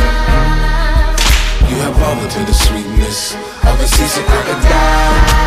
You 1.70 1.76
have 1.78 2.02
all 2.04 2.28
to 2.28 2.40
the 2.46 2.54
sweetness 2.54 3.34
of 3.64 3.80
a 3.80 3.88
season 3.88 4.24
crocodile. 4.26 5.42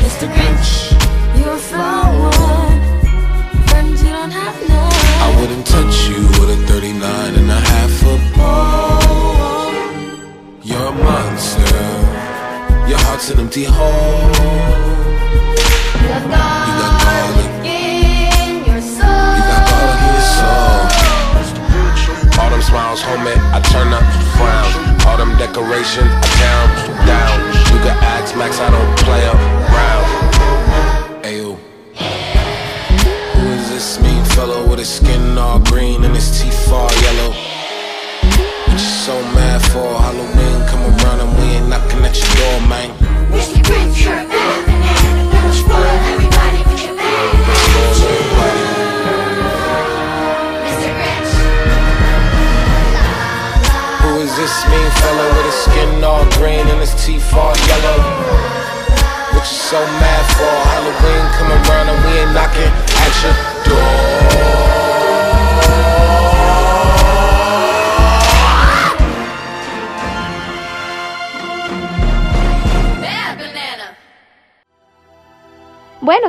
Mr. 0.00 0.32
Grinch 0.32 0.97
you're 1.48 1.56
a. 1.56 1.60
You. 1.60 3.38
I 5.20 5.36
wouldn't 5.40 5.66
touch 5.66 6.08
you 6.08 6.20
with 6.38 6.50
a 6.50 6.56
39 6.66 7.34
and 7.34 7.50
a 7.50 7.60
half 7.70 7.90
foot 8.00 8.20
pole. 8.36 9.72
You're 10.62 10.88
a 10.88 10.92
monster. 10.92 11.86
Your 12.88 12.98
heart's 13.06 13.30
an 13.30 13.40
empty 13.40 13.64
hole. 13.64 14.28
You 15.98 16.12
got 16.82 16.94
garlic 17.04 17.52
in 17.64 18.64
your 18.68 18.82
soul. 18.82 19.32
You 19.36 19.42
got 19.52 19.62
garlic 19.70 20.00
in 20.04 20.12
your 20.16 20.28
soul. 20.36 20.80
All 22.40 22.50
them 22.50 22.62
smiles, 22.62 23.00
homie, 23.00 23.36
I 23.56 23.60
turn 23.72 23.92
up, 23.92 24.04
frown. 24.36 24.70
All 25.06 25.16
them 25.16 25.32
decorations, 25.38 26.12
I 26.12 26.28
down, 26.44 26.66
down. 27.06 27.36
You 27.72 27.78
can 27.84 27.96
ask 28.04 28.36
Max, 28.36 28.60
I 28.60 28.70
don't 28.70 28.98
play 28.98 29.24
around. 29.24 30.57
This 33.78 34.00
mean 34.00 34.24
fellow 34.34 34.68
with 34.68 34.80
his 34.80 34.88
skin 34.88 35.38
all 35.38 35.60
green 35.60 36.02
and 36.02 36.12
his 36.12 36.28
teeth 36.36 36.72
all 36.72 36.90
yellow? 37.06 37.30
What 38.66 38.72
you 38.72 38.92
so 39.06 39.14
mad 39.38 39.62
for? 39.70 39.90
Halloween 40.02 40.58
come 40.66 40.82
around 40.90 41.20
and 41.22 41.30
we 41.38 41.44
ain't 41.54 41.68
knocking 41.68 42.02
at 42.02 42.18
your 42.18 42.32
door, 42.38 42.58
man. 42.66 42.90
Mr. 43.30 43.62
Grinch, 43.62 44.04
you're 44.04 44.28
bad. 44.34 44.48
this 54.38 54.64
mean 54.70 54.90
fella 55.02 55.26
with 55.34 55.46
his 55.50 55.58
skin 55.66 56.04
all 56.04 56.24
green 56.38 56.66
and 56.72 56.80
his 56.80 56.94
teeth 57.04 57.34
all 57.34 57.54
yellow. 57.70 57.98
What 59.34 59.44
you 59.50 59.58
so 59.70 59.80
mad 60.02 60.24
for? 60.38 60.54
Halloween 60.72 61.24
come 61.36 61.50
around 61.58 61.88
and 61.90 61.98
we 62.06 62.12
ain't 62.20 62.32
knocking 62.34 62.87
at 63.08 63.22
your 63.22 63.64
door. 63.64 64.67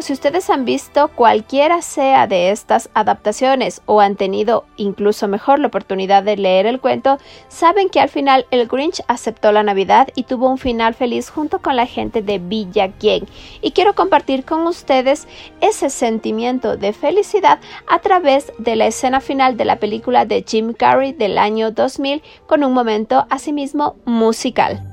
Si 0.09 0.13
ustedes 0.13 0.49
han 0.49 0.65
visto 0.65 1.09
cualquiera 1.09 1.83
sea 1.83 2.25
de 2.25 2.49
estas 2.49 2.89
adaptaciones 2.95 3.83
o 3.85 4.01
han 4.01 4.15
tenido 4.15 4.65
incluso 4.75 5.27
mejor 5.27 5.59
la 5.59 5.67
oportunidad 5.67 6.23
de 6.23 6.35
leer 6.35 6.65
el 6.65 6.79
cuento, 6.79 7.19
saben 7.47 7.89
que 7.89 7.99
al 7.99 8.09
final 8.09 8.47
el 8.49 8.67
Grinch 8.67 9.03
aceptó 9.07 9.51
la 9.51 9.61
Navidad 9.61 10.07
y 10.15 10.23
tuvo 10.23 10.49
un 10.49 10.57
final 10.57 10.95
feliz 10.95 11.29
junto 11.29 11.59
con 11.59 11.75
la 11.75 11.85
gente 11.85 12.23
de 12.23 12.39
Villa 12.39 12.87
Gang. 12.87 13.27
Y 13.61 13.69
quiero 13.69 13.93
compartir 13.93 14.45
con 14.45 14.65
ustedes 14.65 15.27
ese 15.61 15.91
sentimiento 15.91 16.75
de 16.75 16.91
felicidad 16.91 17.59
a 17.87 17.99
través 17.99 18.51
de 18.57 18.77
la 18.77 18.87
escena 18.87 19.21
final 19.21 19.57
de 19.57 19.65
la 19.65 19.75
película 19.75 20.25
de 20.25 20.43
Jim 20.43 20.73
Carrey 20.73 21.13
del 21.13 21.37
año 21.37 21.69
2000 21.69 22.23
con 22.47 22.63
un 22.63 22.73
momento 22.73 23.27
asimismo 23.29 23.95
musical. 24.05 24.88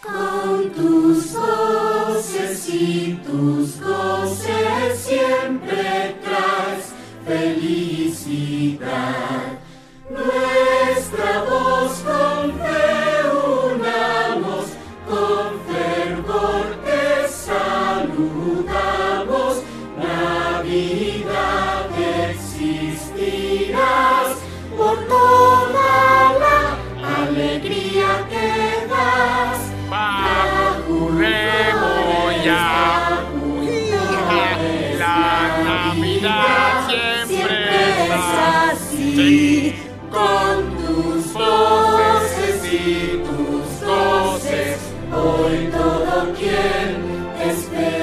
Con 0.00 0.70
tus 0.70 1.34
voces 1.34 2.68
y 2.68 3.20
tus 3.26 3.80
goces 3.80 4.98
siempre 4.98 6.16
traes 6.22 6.92
felicidad. 7.26 8.78
Nuestra 10.08 11.42
voz 11.48 11.92
con 12.02 12.52
fe 12.58 13.11
hoy 45.14 45.68
todo 45.72 46.32
quien 46.34 47.36
te 47.38 47.50
espera 47.50 48.01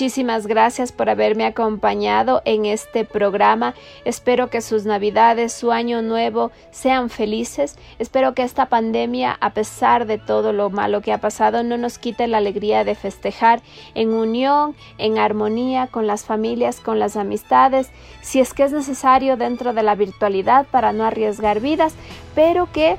Muchísimas 0.00 0.46
gracias 0.46 0.92
por 0.92 1.10
haberme 1.10 1.44
acompañado 1.44 2.40
en 2.46 2.64
este 2.64 3.04
programa. 3.04 3.74
Espero 4.06 4.48
que 4.48 4.62
sus 4.62 4.86
navidades, 4.86 5.52
su 5.52 5.72
año 5.72 6.00
nuevo 6.00 6.52
sean 6.70 7.10
felices. 7.10 7.76
Espero 7.98 8.32
que 8.32 8.42
esta 8.42 8.70
pandemia, 8.70 9.36
a 9.42 9.50
pesar 9.50 10.06
de 10.06 10.16
todo 10.16 10.54
lo 10.54 10.70
malo 10.70 11.02
que 11.02 11.12
ha 11.12 11.18
pasado, 11.18 11.62
no 11.64 11.76
nos 11.76 11.98
quite 11.98 12.28
la 12.28 12.38
alegría 12.38 12.82
de 12.82 12.94
festejar 12.94 13.60
en 13.94 14.14
unión, 14.14 14.74
en 14.96 15.18
armonía 15.18 15.86
con 15.86 16.06
las 16.06 16.24
familias, 16.24 16.80
con 16.80 16.98
las 16.98 17.18
amistades, 17.18 17.90
si 18.22 18.40
es 18.40 18.54
que 18.54 18.62
es 18.62 18.72
necesario 18.72 19.36
dentro 19.36 19.74
de 19.74 19.82
la 19.82 19.96
virtualidad 19.96 20.66
para 20.70 20.94
no 20.94 21.04
arriesgar 21.04 21.60
vidas, 21.60 21.94
pero 22.34 22.72
que 22.72 22.96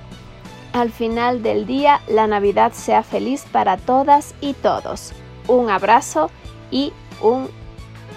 al 0.71 0.91
final 0.91 1.41
del 1.41 1.65
día 1.65 1.99
la 2.07 2.27
Navidad 2.27 2.73
sea 2.73 3.01
feliz 3.01 3.47
para 3.51 3.77
todas 3.77 4.35
y 4.39 4.53
todos. 4.53 5.13
Un 5.47 5.71
abrazo 5.71 6.29
y 6.71 6.93
un 7.21 7.49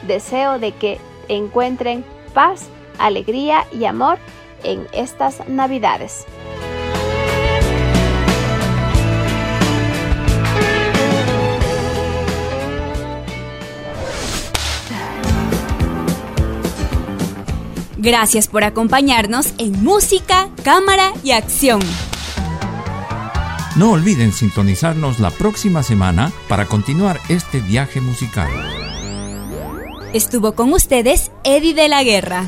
deseo 0.07 0.59
de 0.59 0.73
que 0.73 0.99
encuentren 1.29 2.05
paz, 2.33 2.69
alegría 2.99 3.67
y 3.73 3.85
amor 3.85 4.19
en 4.63 4.87
estas 4.93 5.47
Navidades. 5.49 6.27
Gracias 18.05 18.49
por 18.49 18.65
acompañarnos 18.65 19.55
en 19.57 19.83
Música, 19.83 20.51
Cámara 20.63 21.13
y 21.23 21.31
Acción. 21.31 21.81
No 23.77 23.91
olviden 23.91 24.33
sintonizarnos 24.33 25.19
la 25.19 25.31
próxima 25.31 25.83
semana 25.83 26.31
para 26.49 26.67
continuar 26.67 27.19
este 27.29 27.59
viaje 27.59 28.01
musical. 28.01 28.49
Estuvo 30.13 30.55
con 30.55 30.73
ustedes 30.73 31.33
Eddie 31.43 31.75
de 31.75 31.89
la 31.89 32.05
Guerra. 32.05 32.45